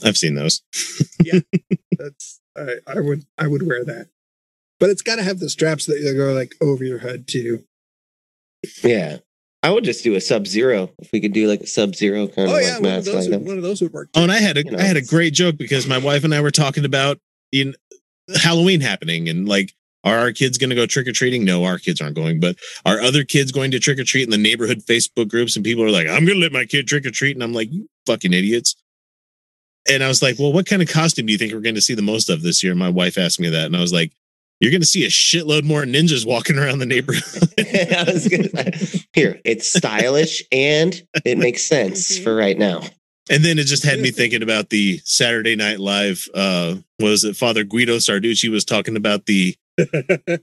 [0.03, 0.63] I've seen those.
[1.23, 1.41] yeah,
[1.99, 4.09] that's I, I would I would wear that,
[4.79, 7.65] but it's got to have the straps that go like over your head too.
[8.83, 9.19] Yeah,
[9.63, 12.27] I would just do a Sub Zero if we could do like a Sub Zero
[12.29, 14.09] kind oh, of yeah, like one mask of those would, one of those would work.
[14.15, 16.25] Oh, and I had a You know, I had a great joke because my wife
[16.25, 17.19] and I were talking about
[17.53, 17.75] in
[18.41, 21.45] Halloween happening and like are our kids going to go trick or treating?
[21.45, 22.57] No, our kids aren't going, but
[22.87, 25.57] are other kids going to trick or treat in the neighborhood Facebook groups?
[25.57, 27.37] And people are like, I'm going to let my kid trick or treat.
[27.37, 28.77] And I'm like, you fucking idiots.
[29.91, 31.83] And I was like, well, what kind of costume do you think we're going to
[31.83, 32.75] see the most of this year?
[32.75, 33.67] My wife asked me that.
[33.67, 34.13] And I was like,
[34.61, 37.25] you're going to see a shitload more ninjas walking around the neighborhood.
[37.59, 42.83] I was gonna say, here, it's stylish and it makes sense for right now.
[43.31, 46.29] And then it just had me thinking about the Saturday Night Live.
[46.35, 50.41] Uh, was it Father Guido Sarducci was talking about the the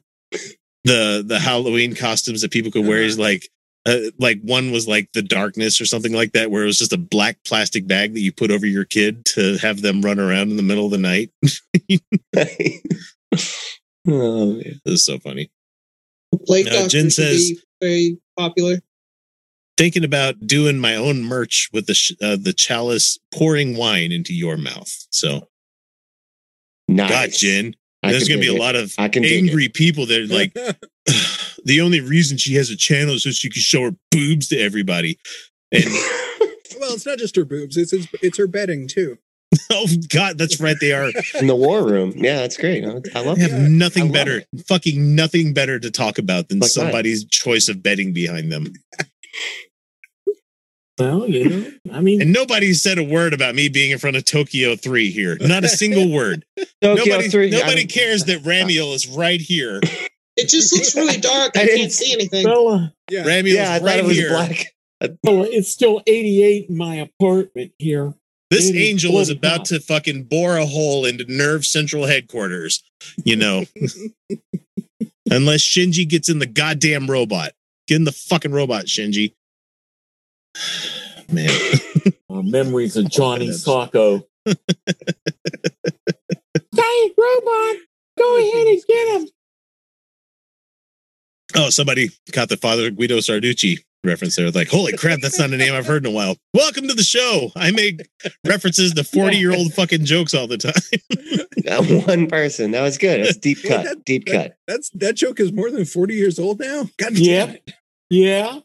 [0.83, 3.03] the Halloween costumes that people could wear?
[3.03, 3.49] He's like,
[3.85, 6.93] uh, like one was like the darkness or something like that, where it was just
[6.93, 10.49] a black plastic bag that you put over your kid to have them run around
[10.49, 11.29] in the middle of the night.
[14.07, 14.81] Oh, man.
[14.85, 15.51] This is so funny.
[16.45, 18.79] Blake No, Jen says- be very popular.
[19.77, 24.33] Thinking about doing my own merch with the sh- uh, the chalice pouring wine into
[24.33, 24.91] your mouth.
[25.11, 25.47] So,
[26.87, 27.09] Nice.
[27.11, 28.59] God, Jen, I there's going to be a it.
[28.59, 30.53] lot of I can angry people that are like,
[31.65, 34.57] the only reason she has a channel is so she can show her boobs to
[34.57, 35.19] everybody.
[35.71, 35.83] And
[36.79, 39.19] well, it's not just her boobs; it's it's, it's her bedding too.
[39.71, 41.09] oh God, that's right, they are.
[41.39, 42.13] in the war room.
[42.15, 42.83] Yeah, that's great.
[42.85, 43.69] I I love They have it.
[43.69, 46.71] Nothing love better, fucking nothing better to talk about than Like what?
[46.71, 48.73] somebody's choice of bedding behind them.
[50.99, 54.15] Well, you know, I mean, And nobody said a word about me being in front
[54.17, 55.37] of Tokyo 3 here.
[55.39, 56.43] Not a single word.
[56.81, 59.79] Tokyo nobody 3, nobody I- cares that Ramiel is right here.
[60.35, 61.55] It just looks really dark.
[61.55, 62.45] I I, can't see anything.
[62.45, 64.29] Bella, Yeah, uh, Ramiel Yeah, I is thought it was here.
[64.29, 64.73] black.
[65.21, 68.15] Bella, it's still 88 in my apartment here.
[68.49, 69.65] This It is angel is about hot.
[69.67, 72.81] to fucking bore a hole into NERV Central headquarters,
[73.25, 73.65] you know.
[75.29, 77.51] Unless Shinji gets in the goddamn robot.
[77.87, 79.33] Get in the fucking robot, Shinji.
[81.31, 81.49] Man.
[82.29, 83.65] Uh, memories of Johnny Goodness.
[83.65, 84.21] Sokko.
[84.45, 84.59] Giant
[87.17, 87.75] robot,
[88.17, 89.29] go ahead and get him.
[91.55, 94.49] Oh, somebody caught the Father Guido Sarducci reference there.
[94.49, 96.37] Like, holy crap, that's not a name I've heard in a while.
[96.53, 97.51] Welcome to the show.
[97.55, 98.07] I make
[98.45, 100.73] references to 40 year old fucking jokes all the time.
[101.67, 102.71] That one person.
[102.71, 103.25] That was good.
[103.25, 103.83] That's deep cut.
[103.83, 104.57] that- deep that- cut.
[104.67, 106.83] That's that joke is more than forty years old now.
[106.97, 107.49] God damn Yep.
[107.67, 107.73] it.
[108.09, 108.59] Yeah.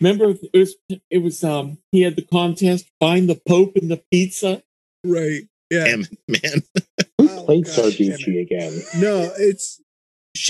[0.00, 0.74] Remember, it was
[1.10, 4.62] it was um he had the contest find the Pope in the pizza.
[5.04, 5.42] Right.
[5.70, 5.84] Yeah.
[5.84, 6.62] Damn, man.
[7.18, 8.80] Who Oh, played gosh, Sarducci again?
[8.96, 9.78] No, it's.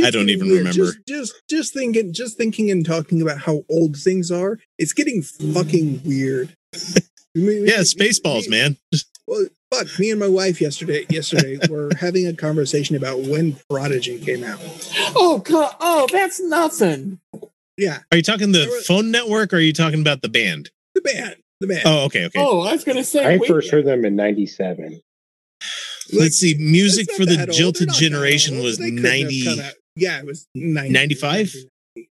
[0.04, 0.58] I don't even weird.
[0.58, 0.84] remember.
[0.84, 4.58] Just, just, just thinking, just thinking, and talking about how old things are.
[4.78, 6.54] It's getting fucking weird.
[7.34, 8.76] Yeah, Spaceballs, man.
[9.28, 9.86] Well, fuck.
[9.98, 14.58] Me and my wife yesterday, yesterday, were having a conversation about when Prodigy came out.
[15.14, 17.20] Oh god, oh that's nothing.
[17.76, 20.70] Yeah, Are you talking the was- phone network or are you talking about the band?
[20.94, 21.82] the band, the band.
[21.84, 22.40] Oh, okay, okay.
[22.42, 24.98] Oh, I was gonna say I wait, first heard them in '97.
[26.12, 26.54] Let's see.
[26.58, 27.50] Music for the old.
[27.50, 31.54] Jilted generation was They couldn't have 90, out- Yeah, it was 90, 95?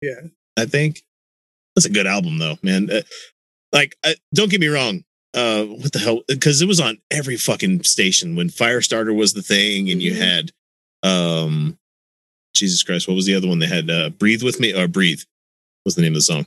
[0.03, 0.13] Yeah.
[0.57, 1.03] I think.
[1.75, 2.91] That's a good album, though, man.
[2.91, 3.03] Uh,
[3.73, 5.05] like, uh, don't get me wrong.
[5.33, 6.23] Uh, what the hell?
[6.27, 10.17] Because it was on every fucking station when Firestarter was the thing, and you Mhm.
[10.19, 10.53] had,
[11.05, 11.79] um,
[12.55, 13.89] Jesus Christ, what was the other one they had?
[13.89, 15.23] Uh, Breathe with me or Breathe
[15.85, 16.47] was the name of the song.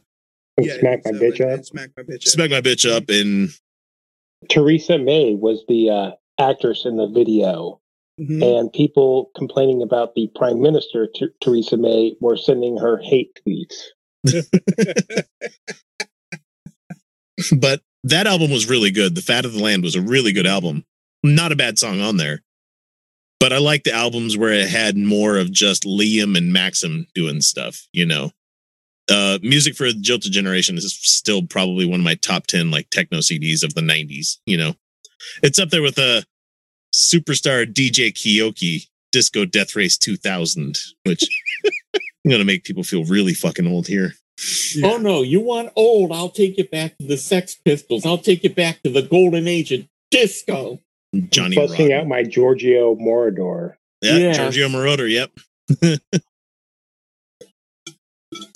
[0.62, 1.66] Yeah, Smack my so bitch up.
[1.66, 2.22] Smack my bitch up.
[2.24, 3.50] Smack my bitch up, and
[4.50, 7.79] Teresa May was the uh, actress in the video.
[8.19, 8.43] Mm-hmm.
[8.43, 13.73] And people complaining about the prime minister, T- Theresa May, were sending her hate tweets.
[17.57, 19.15] but that album was really good.
[19.15, 20.86] The Fat of the Land was a really good album.
[21.23, 22.43] Not a bad song on there.
[23.39, 27.41] But I like the albums where it had more of just Liam and Maxim doing
[27.41, 28.31] stuff, you know.
[29.11, 32.89] Uh, music for the Jilted Generation is still probably one of my top 10 like
[32.89, 34.75] techno CDs of the 90s, you know.
[35.41, 36.21] It's up there with a uh,
[36.93, 41.24] superstar DJ Keoki Disco Death Race 2000, which
[41.95, 44.13] I'm going to make people feel really fucking old here.
[44.76, 44.91] Yeah.
[44.91, 46.11] Oh no, you want old?
[46.11, 48.05] I'll take you back to the Sex Pistols.
[48.05, 50.80] I'll take you back to the golden age of disco.
[51.30, 53.76] Johnny busting out my Giorgio Moroder.
[54.01, 54.34] Yeah, yeah.
[54.34, 55.09] Giorgio Moroder.
[55.09, 55.32] Yep.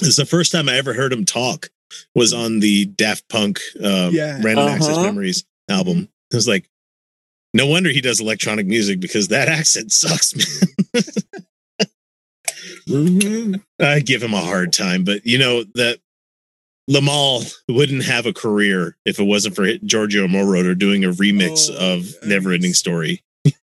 [0.02, 1.70] it's the first time I ever heard him talk.
[2.16, 4.40] Was on the Daft Punk um, yeah.
[4.44, 4.76] Random uh-huh.
[4.76, 6.10] Access Memories album.
[6.32, 6.70] It was like,
[7.54, 11.04] no wonder he does electronic music because that accent sucks, man.
[12.88, 13.56] mm-hmm.
[13.80, 16.00] I give him a hard time, but you know that
[16.90, 21.96] Limahl wouldn't have a career if it wasn't for Giorgio Moroder doing a remix oh,
[21.96, 23.24] of Neverending Story.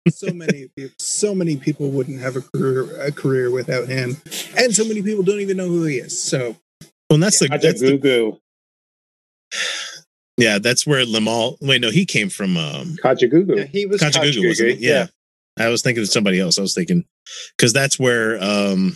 [0.10, 4.18] so many people, so many people wouldn't have a career a career without him,
[4.58, 6.22] and so many people don't even know who he is.
[6.22, 6.58] So,
[7.10, 8.38] well, that's yeah, the that's the,
[10.38, 11.58] yeah, that's where Limahl.
[11.62, 13.58] Wait, no, he came from um, Kajagoogoo.
[13.58, 14.88] Yeah, he was Kajagoogoo, wasn't he?
[14.88, 15.08] Yeah.
[15.58, 15.66] yeah.
[15.66, 16.60] I was thinking of somebody else.
[16.60, 17.06] I was thinking
[17.58, 18.96] because that's where um,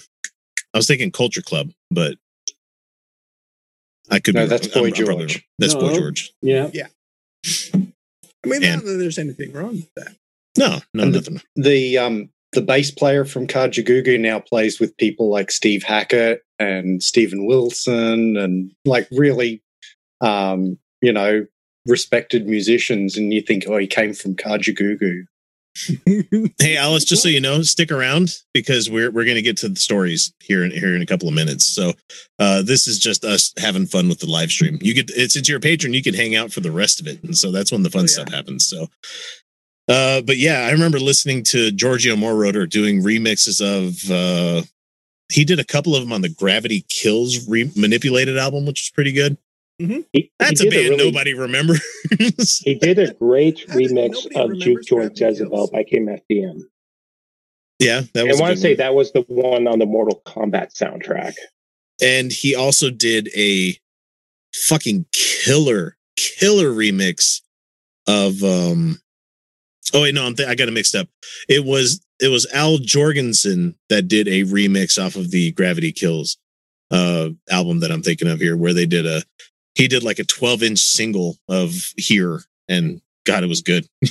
[0.74, 2.18] I was thinking Culture Club, but
[4.10, 4.36] I could.
[4.36, 5.36] No, be, that's Boy I'm, George.
[5.38, 5.82] I'm that's no.
[5.82, 6.32] Boy George.
[6.42, 6.88] Yeah, yeah.
[7.46, 10.16] I mean, and, not that there's anything wrong with that.
[10.58, 11.42] No, no, and nothing.
[11.56, 16.44] The, the um the bass player from Kajagoogoo now plays with people like Steve Hackett
[16.60, 19.64] and Steven Wilson and like really
[20.20, 21.46] um, you know,
[21.86, 25.26] respected musicians and you think, oh, he came from Kajagoogoo.
[26.60, 29.80] hey Alice, just so you know, stick around because we're we're gonna get to the
[29.80, 31.66] stories here in here in a couple of minutes.
[31.66, 31.94] So
[32.40, 34.80] uh this is just us having fun with the live stream.
[34.82, 37.24] You get it's it's your patron, you can hang out for the rest of it.
[37.24, 38.08] And so that's when the fun oh, yeah.
[38.08, 38.68] stuff happens.
[38.68, 38.88] So
[39.88, 44.66] uh but yeah, I remember listening to Giorgio Moroder doing remixes of uh
[45.32, 48.90] he did a couple of them on the Gravity Kills re- manipulated album, which is
[48.90, 49.38] pretty good.
[49.82, 50.00] Mm-hmm.
[50.14, 51.82] He, That's he a band a really, nobody remembers.
[52.64, 56.62] he did a great remix of Juke Joint Jezebel by KMFDM.
[57.80, 58.40] Yeah, that was.
[58.40, 58.78] I want to say one.
[58.78, 61.34] that was the one on the Mortal Kombat soundtrack.
[62.02, 63.76] And he also did a
[64.54, 67.42] fucking killer, killer remix
[68.08, 68.44] of.
[68.44, 69.00] um
[69.94, 71.10] Oh wait, no, I'm th- I got it mixed up.
[71.50, 76.38] It was it was Al Jourgensen that did a remix off of the Gravity Kills
[76.92, 79.24] uh album that I'm thinking of here, where they did a
[79.76, 83.88] he did like a 12 inch single of here and god it was good.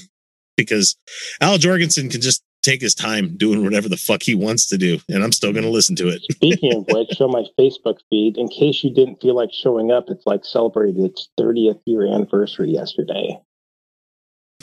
[0.56, 0.94] Because
[1.40, 4.98] al Jourgensen can just take his time doing whatever the fuck he wants to do
[5.08, 6.20] and i'm still going to listen to it.
[6.32, 8.36] Speaking of which show my facebook feed.
[8.36, 12.70] In case you didn't feel like showing up it's like celebrated its 30th year anniversary
[12.70, 13.40] yesterday.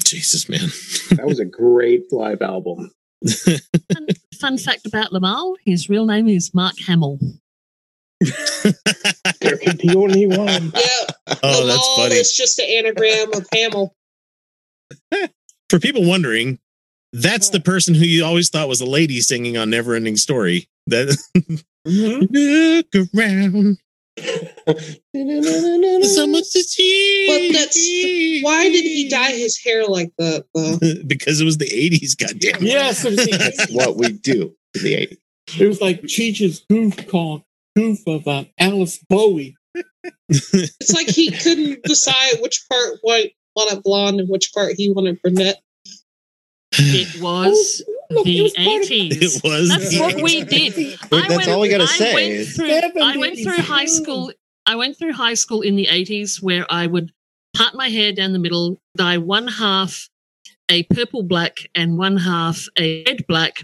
[0.04, 0.70] Jesus man.
[1.18, 2.92] That was a great live album.
[3.26, 4.08] Fun,
[4.40, 7.18] fun fact about Limahl, his real name is mark hamill
[8.20, 10.72] there could be only one.
[10.76, 10.82] Yeah.
[11.44, 12.16] Oh, the that's funny.
[12.16, 13.94] It's just an anagram of Hamill.
[15.70, 16.58] For people wondering,
[17.12, 20.70] that's the person who you always thought was a lady singing on Neverending Story.
[20.88, 21.18] That
[21.88, 22.26] mm-hmm.
[22.32, 23.78] look around.
[26.06, 27.28] so much to see.
[27.28, 27.78] But that's
[28.42, 30.46] why did he dye his hair like that?
[30.56, 30.78] Though?
[31.06, 32.16] because it was the eighties.
[32.16, 32.64] Goddamn.
[32.64, 35.20] Yes, that's what we do in the eighties.
[35.60, 37.47] It was like Cheech's goof call
[37.78, 39.56] goof of uh, Alice Bowie.
[40.30, 45.22] it's like he couldn't decide which part white wanted blonde and which part he wanted
[45.22, 45.62] brunette.
[46.72, 49.36] It was oh, look, the eighties.
[49.36, 49.70] It was.
[49.70, 50.74] That's what we did.
[51.10, 52.14] that's went, all we got to say.
[52.14, 54.32] Went through, I went through high school.
[54.66, 57.12] I went through high school in the eighties where I would
[57.56, 60.10] part my hair down the middle, dye one half
[60.70, 63.64] a purple black and one half a red black,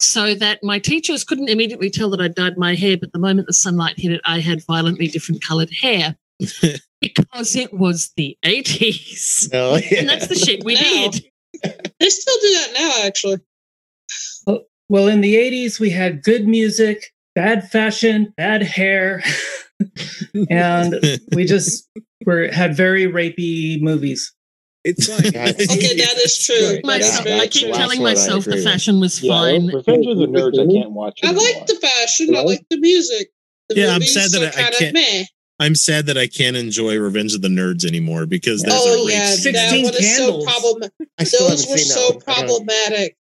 [0.00, 3.46] so that my teachers couldn't immediately tell that I dyed my hair, but the moment
[3.46, 6.16] the sunlight hit it, I had violently different colored hair.
[7.00, 9.50] because it was the 80s.
[9.54, 10.00] Oh, yeah.
[10.00, 11.24] And that's the shit we now, did.
[12.00, 13.38] They still do that now, actually.
[14.88, 19.22] Well, in the 80s, we had good music, bad fashion, bad hair,
[20.48, 20.94] and
[21.34, 21.88] we just
[22.24, 24.32] were had very rapey movies.
[24.84, 25.26] It's fine.
[25.26, 26.80] okay, that is true.
[26.84, 29.66] My, yeah, I keep telling myself the fashion was yeah, fine.
[29.66, 31.20] Revenge of the Nerds, I can't watch.
[31.24, 32.36] I like the fashion.
[32.36, 33.30] I like the music.
[33.68, 34.94] The yeah, I'm sad that I, I can't.
[34.94, 35.24] Meh.
[35.60, 39.10] I'm sad that I can't enjoy Revenge of the Nerds anymore because there's oh, a
[39.10, 40.92] yeah, that one is so problematic.
[41.18, 43.16] Those were so problematic.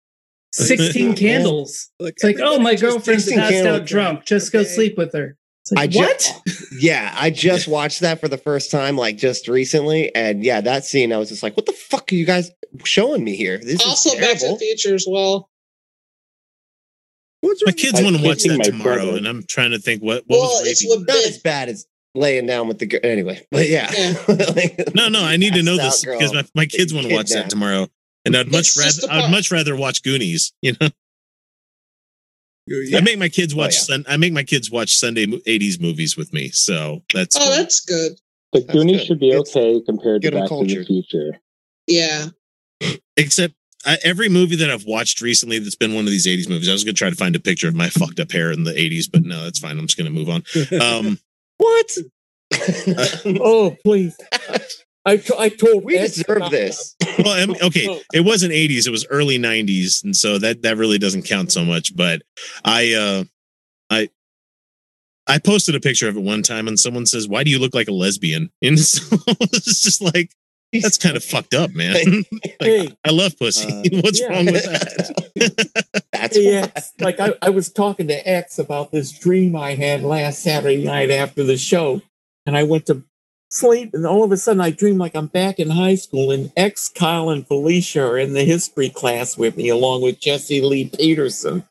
[0.53, 1.91] 16 candles.
[2.01, 4.25] it's like, oh, my girlfriend's passed out drunk.
[4.25, 5.37] Just go sleep with her.
[5.73, 6.43] Like, I ju- what?
[6.79, 10.85] yeah, I just watched that for the first time, like just recently, and yeah, that
[10.85, 12.51] scene, I was just like, "What the fuck are you guys
[12.85, 14.57] showing me here?" This also, is Back to the.
[14.59, 15.49] Future as well.
[17.65, 19.17] My kids I'm want to watch that tomorrow, brother.
[19.19, 20.25] and I'm trying to think what.
[20.27, 21.07] what Well, was it's rapey?
[21.07, 23.01] Not as bad as laying down with the girl.
[23.05, 23.87] Anyway, but yeah,
[24.29, 27.31] Like, No, no, I need to know this because my, my kids want to watch
[27.31, 27.87] that tomorrow,
[28.25, 30.53] and I'd much It's rather I'd much rather watch Goonies.
[30.63, 30.89] You know,
[32.67, 32.99] Yeah.
[32.99, 33.75] I make my kids Oh, watch.
[33.75, 33.81] yeah.
[33.81, 37.51] Sun, I make my kids watch Sunday '80s movies with me, so that's Oh, cool.
[37.51, 38.13] that's good.
[38.53, 39.07] The That's Goonies good.
[39.07, 40.85] should be It's- okay compared to get 'em Back to the.
[40.85, 41.41] Future.
[41.87, 42.29] Yeah.
[43.17, 43.55] except
[43.85, 46.69] I, every movie that I've watched recently that's been one of these 80s movies.
[46.69, 48.73] I was gonna try to find a picture of my fucked up hair in the
[48.73, 49.79] 80s, but no, that's fine.
[49.79, 50.43] I'm just gonna move on.
[50.81, 51.19] Um,
[51.59, 51.97] what?
[53.41, 54.17] Oh, please.
[55.07, 56.97] I, t- I told we Ed deserve this.
[57.19, 60.77] well, I mean, okay, it wasn't 80s; it was early 90s, and so that that
[60.77, 61.95] really doesn't count so much.
[61.95, 62.23] But
[62.65, 63.25] I, uh,
[63.89, 64.11] I,
[65.29, 67.75] I posted a picture of it one time, and someone says, "Why do you look
[67.75, 69.17] like a lesbian?" And so
[69.53, 70.33] it's just like
[70.73, 72.25] that's kind of fucked up, man.
[72.61, 73.71] Hey, I love pussy.
[73.71, 74.27] Uh, What's yeah.
[74.27, 76.05] wrong with that?
[76.13, 76.73] That's hey, why.
[76.75, 80.83] X, like I, I was talking to X about this dream I had last Saturday
[80.83, 82.03] night after the show,
[82.45, 83.05] and I went to
[83.51, 86.53] sleep, and all of a sudden I dream like I'm back in high school, and
[86.57, 90.91] ex Kyle and Felicia are in the history class with me, along with Jesse Lee
[90.97, 91.65] Peterson.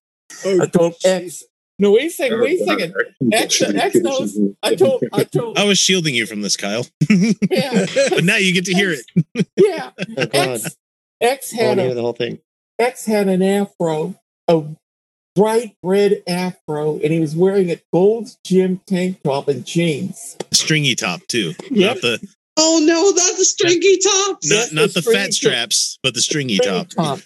[0.45, 1.43] Oh, I told X,
[1.77, 2.95] no, wait a second, wait a second.
[3.31, 4.37] X, X knows.
[4.63, 8.53] I told, I told, I was shielding you from this, Kyle, yeah, but now you
[8.53, 9.47] get to hear it.
[9.55, 9.91] yeah.
[10.17, 10.31] Oh, God.
[10.31, 10.77] X,
[11.21, 12.39] X I want had to a the whole thing.
[12.79, 14.63] X had an afro, a
[15.35, 20.37] bright red afro, and he was wearing a gold gym tank top and jeans.
[20.53, 21.95] Stringy top too, Yep.
[21.95, 22.27] not the
[22.57, 24.49] Oh no, not the stringy tops.
[24.49, 25.33] not not the the fat top.
[25.33, 26.87] straps, but the stringy Stringy top.
[26.97, 27.21] Oh,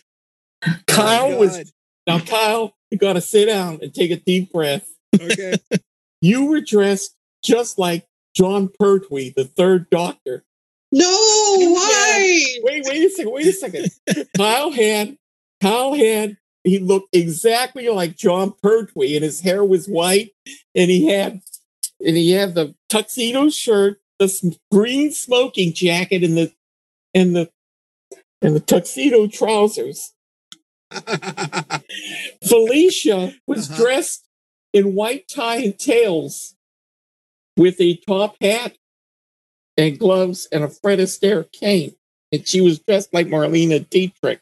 [0.87, 1.71] Kyle was
[2.07, 2.19] now.
[2.19, 4.87] Kyle, you got to sit down and take a deep breath.
[5.19, 5.55] Okay.
[6.21, 8.05] You were dressed just like
[8.35, 10.43] Jon Pertwee, the third Doctor.
[10.91, 12.43] No, why?
[12.63, 13.31] Wait, wait a second.
[13.31, 13.89] Wait a second.
[14.35, 15.15] Kyle had,
[15.61, 16.35] Kyle had.
[16.69, 20.31] He looked exactly like Jon Pertwee, and his hair was white,
[20.75, 21.41] and he had,
[22.05, 26.53] and he had the tuxedo shirt, the green smoking jacket, and the,
[27.13, 27.49] and the,
[28.41, 30.13] and the tuxedo trousers.
[32.47, 33.81] Felicia was Uh-huh.
[33.83, 34.25] dressed
[34.73, 36.55] in white tie and tails
[37.57, 38.77] with a top hat
[39.77, 41.95] and gloves and a Fred Astaire cane.
[42.31, 44.41] And she was dressed like Marlene Dietrich.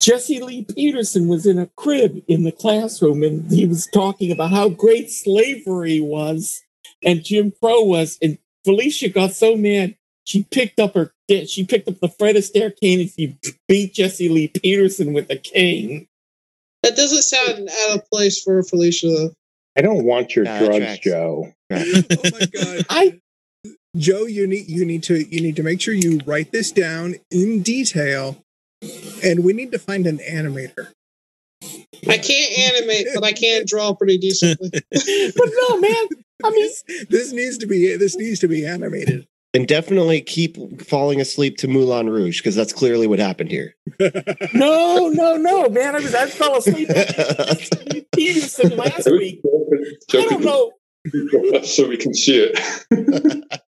[0.00, 4.50] Jesse Lee Peterson was in a crib in the classroom and he was talking about
[4.50, 6.62] how great slavery was
[7.04, 8.18] and Jim Crow was.
[8.22, 12.72] And Felicia got so mad, she picked up her she picked up the Fred Astaire
[12.80, 13.36] cane and she
[13.66, 16.06] beat Jesse Lee Peterson with a cane.
[16.82, 19.30] That doesn't sound out of place for Felicia.
[19.76, 21.00] I don't want your Nah, drugs, tracks.
[21.00, 21.52] Joe.
[21.72, 22.86] oh my god.
[22.88, 23.20] I
[23.96, 27.16] Joe, you need you need to you need to make sure you write this down
[27.30, 28.44] in detail,
[29.26, 30.88] and we need to find an animator.
[32.08, 34.70] I can't animate, but I can draw pretty decently.
[34.90, 36.06] but no man,
[36.44, 36.70] I mean
[37.10, 39.26] This needs to be this needs to be animated.
[39.54, 43.74] And definitely keep falling asleep to Moulin Rouge because that's clearly what happened here.
[44.52, 45.96] no, no, no, man.
[45.96, 46.88] I was I fell asleep
[48.14, 49.40] Peterson last week.
[50.12, 50.72] I don't know.
[51.62, 53.62] so we can see it.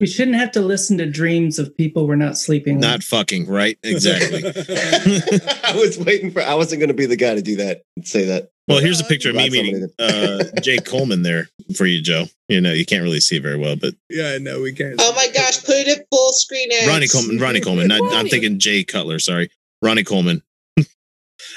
[0.00, 2.82] We shouldn't have to listen to dreams of people we're not sleeping with.
[2.82, 4.42] Not fucking right, exactly.
[5.64, 6.42] I was waiting for.
[6.42, 8.50] I wasn't going to be the guy to do that and say that.
[8.66, 12.24] Well, here's a picture of me meeting uh, Jay Coleman there for you, Joe.
[12.48, 14.94] You know, you can't really see very well, but Yeah, no, we can't.
[14.98, 16.72] Oh my gosh, put it at full screen.
[16.72, 16.86] X.
[16.88, 17.88] Ronnie Coleman, Ronnie Coleman.
[17.88, 19.18] Not, I'm thinking Jay Cutler.
[19.18, 19.50] Sorry,
[19.82, 20.42] Ronnie Coleman.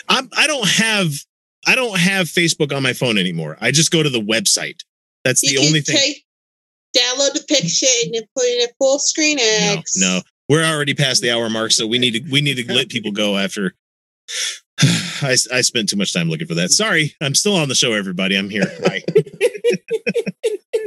[0.09, 1.11] I'm, I don't have
[1.65, 3.57] I don't have Facebook on my phone anymore.
[3.59, 4.81] I just go to the website.
[5.23, 5.97] That's the can only thing.
[5.97, 6.23] take-
[6.95, 9.95] download the picture and then put it in full screen No, X.
[9.97, 12.89] no, we're already past the hour mark, so we need to we need to let
[12.89, 13.73] people go after.
[14.79, 16.69] I, I spent too much time looking for that.
[16.69, 17.93] Sorry, I'm still on the show.
[17.93, 18.65] Everybody, I'm here.
[18.85, 19.01] Hi.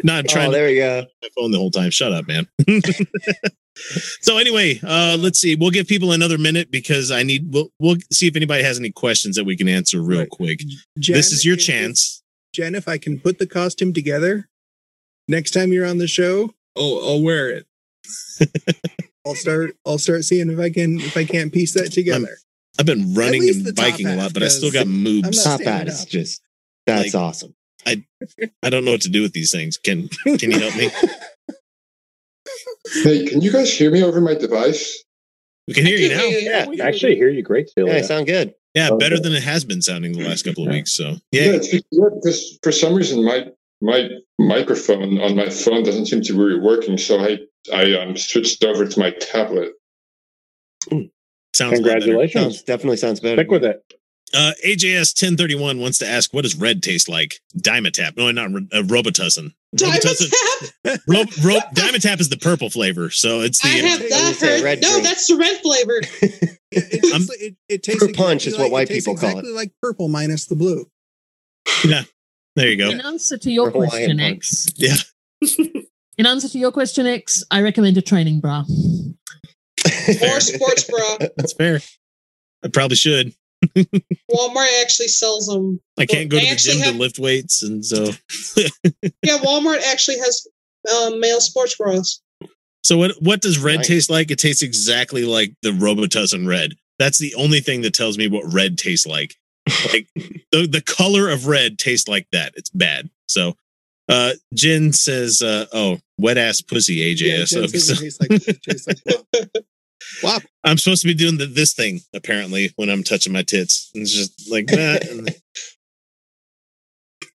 [0.05, 1.05] Not trying Oh, to there you go.
[1.23, 1.91] my phone the whole time.
[1.91, 2.47] Shut up, man.
[4.21, 5.57] so anyway, uh, let's see.
[5.57, 7.53] We'll give people another minute because I need.
[7.53, 10.31] We'll we'll see if anybody has any questions that we can answer real Right.
[10.31, 10.61] quick.
[10.99, 12.23] Jen, this is your if- chance.
[12.55, 14.49] Jen, if I can put the costume together
[15.31, 17.67] next time you're on the show, oh, I'll wear it.
[19.27, 19.77] I'll start.
[19.87, 22.37] I'll start seeing if I can if I can't piece that together.
[22.79, 25.25] I've been running and the top biking a lot, but I still got moobs.
[25.25, 26.43] I'm not Top standing hat is just
[26.87, 27.55] that's Like- awesome.
[27.87, 28.05] I
[28.63, 29.79] I don't know what to do with these things.
[29.79, 30.09] Can
[30.39, 30.91] Can you help me?
[33.05, 35.05] Hey, can you guys hear me over my device?
[35.69, 36.25] We can hear you now.
[36.25, 37.87] Yeah, I actually hear you great, still.
[37.87, 38.05] yeah, Celia.
[38.05, 38.55] I sound good.
[38.75, 40.93] Yeah, better than it has been sounding the last couple of weeks.
[40.93, 43.47] So yeah, yeah, because, yeah, because for some reason my
[43.81, 44.09] my
[44.39, 47.39] microphone on my phone doesn't seem to be working, so I
[47.73, 49.73] I um, switched over to my tablet.
[51.53, 52.33] Sounds congratulations.
[52.33, 53.37] Sounds, definitely sounds better.
[53.37, 53.83] Stick with it.
[54.33, 57.41] Uh, AJS 1031 wants to ask, what does red taste like?
[57.59, 58.17] Dimetapp.
[58.17, 59.53] No, not uh, Robitussin.
[59.75, 61.01] Dimetapp?
[61.09, 63.11] Ro- Ro- Dimetapp is the purple flavor.
[63.11, 63.69] So it's the.
[63.69, 64.81] I have that heard.
[64.81, 65.05] No, drink.
[65.05, 66.01] that's the red flavor.
[66.23, 69.47] it, it, it, it, tastes exactly punch is like, what white people call it.
[69.47, 70.89] like purple minus the blue.
[71.85, 72.03] Yeah.
[72.57, 72.91] There you go.
[72.91, 74.67] In answer to your purple question, X.
[74.77, 74.97] Yeah.
[76.19, 78.61] In answer to your question, X, I recommend a training bra.
[78.61, 81.17] or sports bra.
[81.37, 81.81] That's fair.
[82.63, 83.35] I probably should.
[84.31, 85.81] Walmart actually sells them.
[85.99, 88.05] I can't go to the gym have, to lift weights, and so
[89.23, 90.47] yeah, Walmart actually has
[90.95, 92.21] um, male sports bras.
[92.85, 93.87] So what what does red nice.
[93.87, 94.31] taste like?
[94.31, 96.73] It tastes exactly like the Robitussin red.
[96.99, 99.35] That's the only thing that tells me what red tastes like.
[99.93, 100.09] Like
[100.53, 102.53] the the color of red tastes like that.
[102.57, 103.11] It's bad.
[103.29, 103.55] So
[104.09, 107.21] uh Jen says uh oh wet ass pussy AJ.
[107.21, 107.95] Yeah, so, so.
[107.95, 108.99] Tastes like, tastes like
[110.23, 110.39] Wow.
[110.65, 113.91] I'm supposed to be doing the, this thing apparently when I'm touching my tits.
[113.95, 115.05] It's just like that.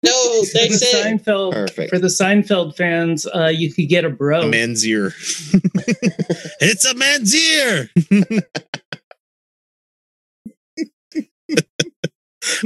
[0.03, 1.53] no, they for said Seinfeld.
[1.53, 1.91] Perfect.
[1.91, 4.43] For the Seinfeld fans, uh, you could get a bro.
[4.43, 5.13] A man's ear.
[6.61, 7.89] it's a man's ear.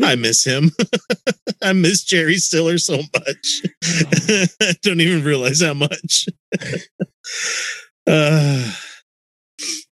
[0.02, 0.70] I miss him.
[1.62, 3.62] I miss Jerry Stiller so much.
[3.84, 6.26] I don't even realize how much.
[8.06, 8.72] Uh,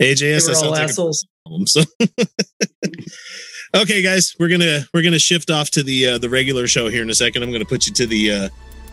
[0.00, 1.26] AJS all assholes.
[1.66, 1.82] So.
[3.76, 7.02] okay, guys, we're gonna we're gonna shift off to the uh, the regular show here
[7.02, 7.42] in a second.
[7.42, 8.48] I'm gonna put you to the uh,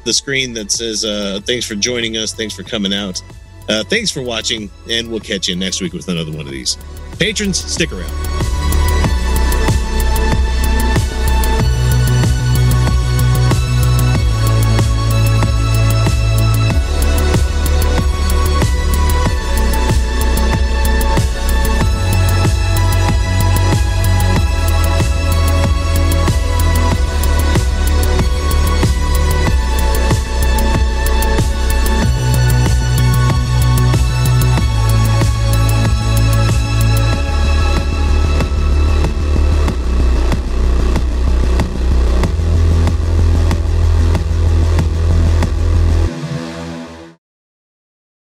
[0.06, 3.22] the screen that says uh, thanks for joining us, thanks for coming out,
[3.70, 6.78] uh, thanks for watching, and we'll catch you next week with another one of these.
[7.18, 8.61] Patrons, stick around.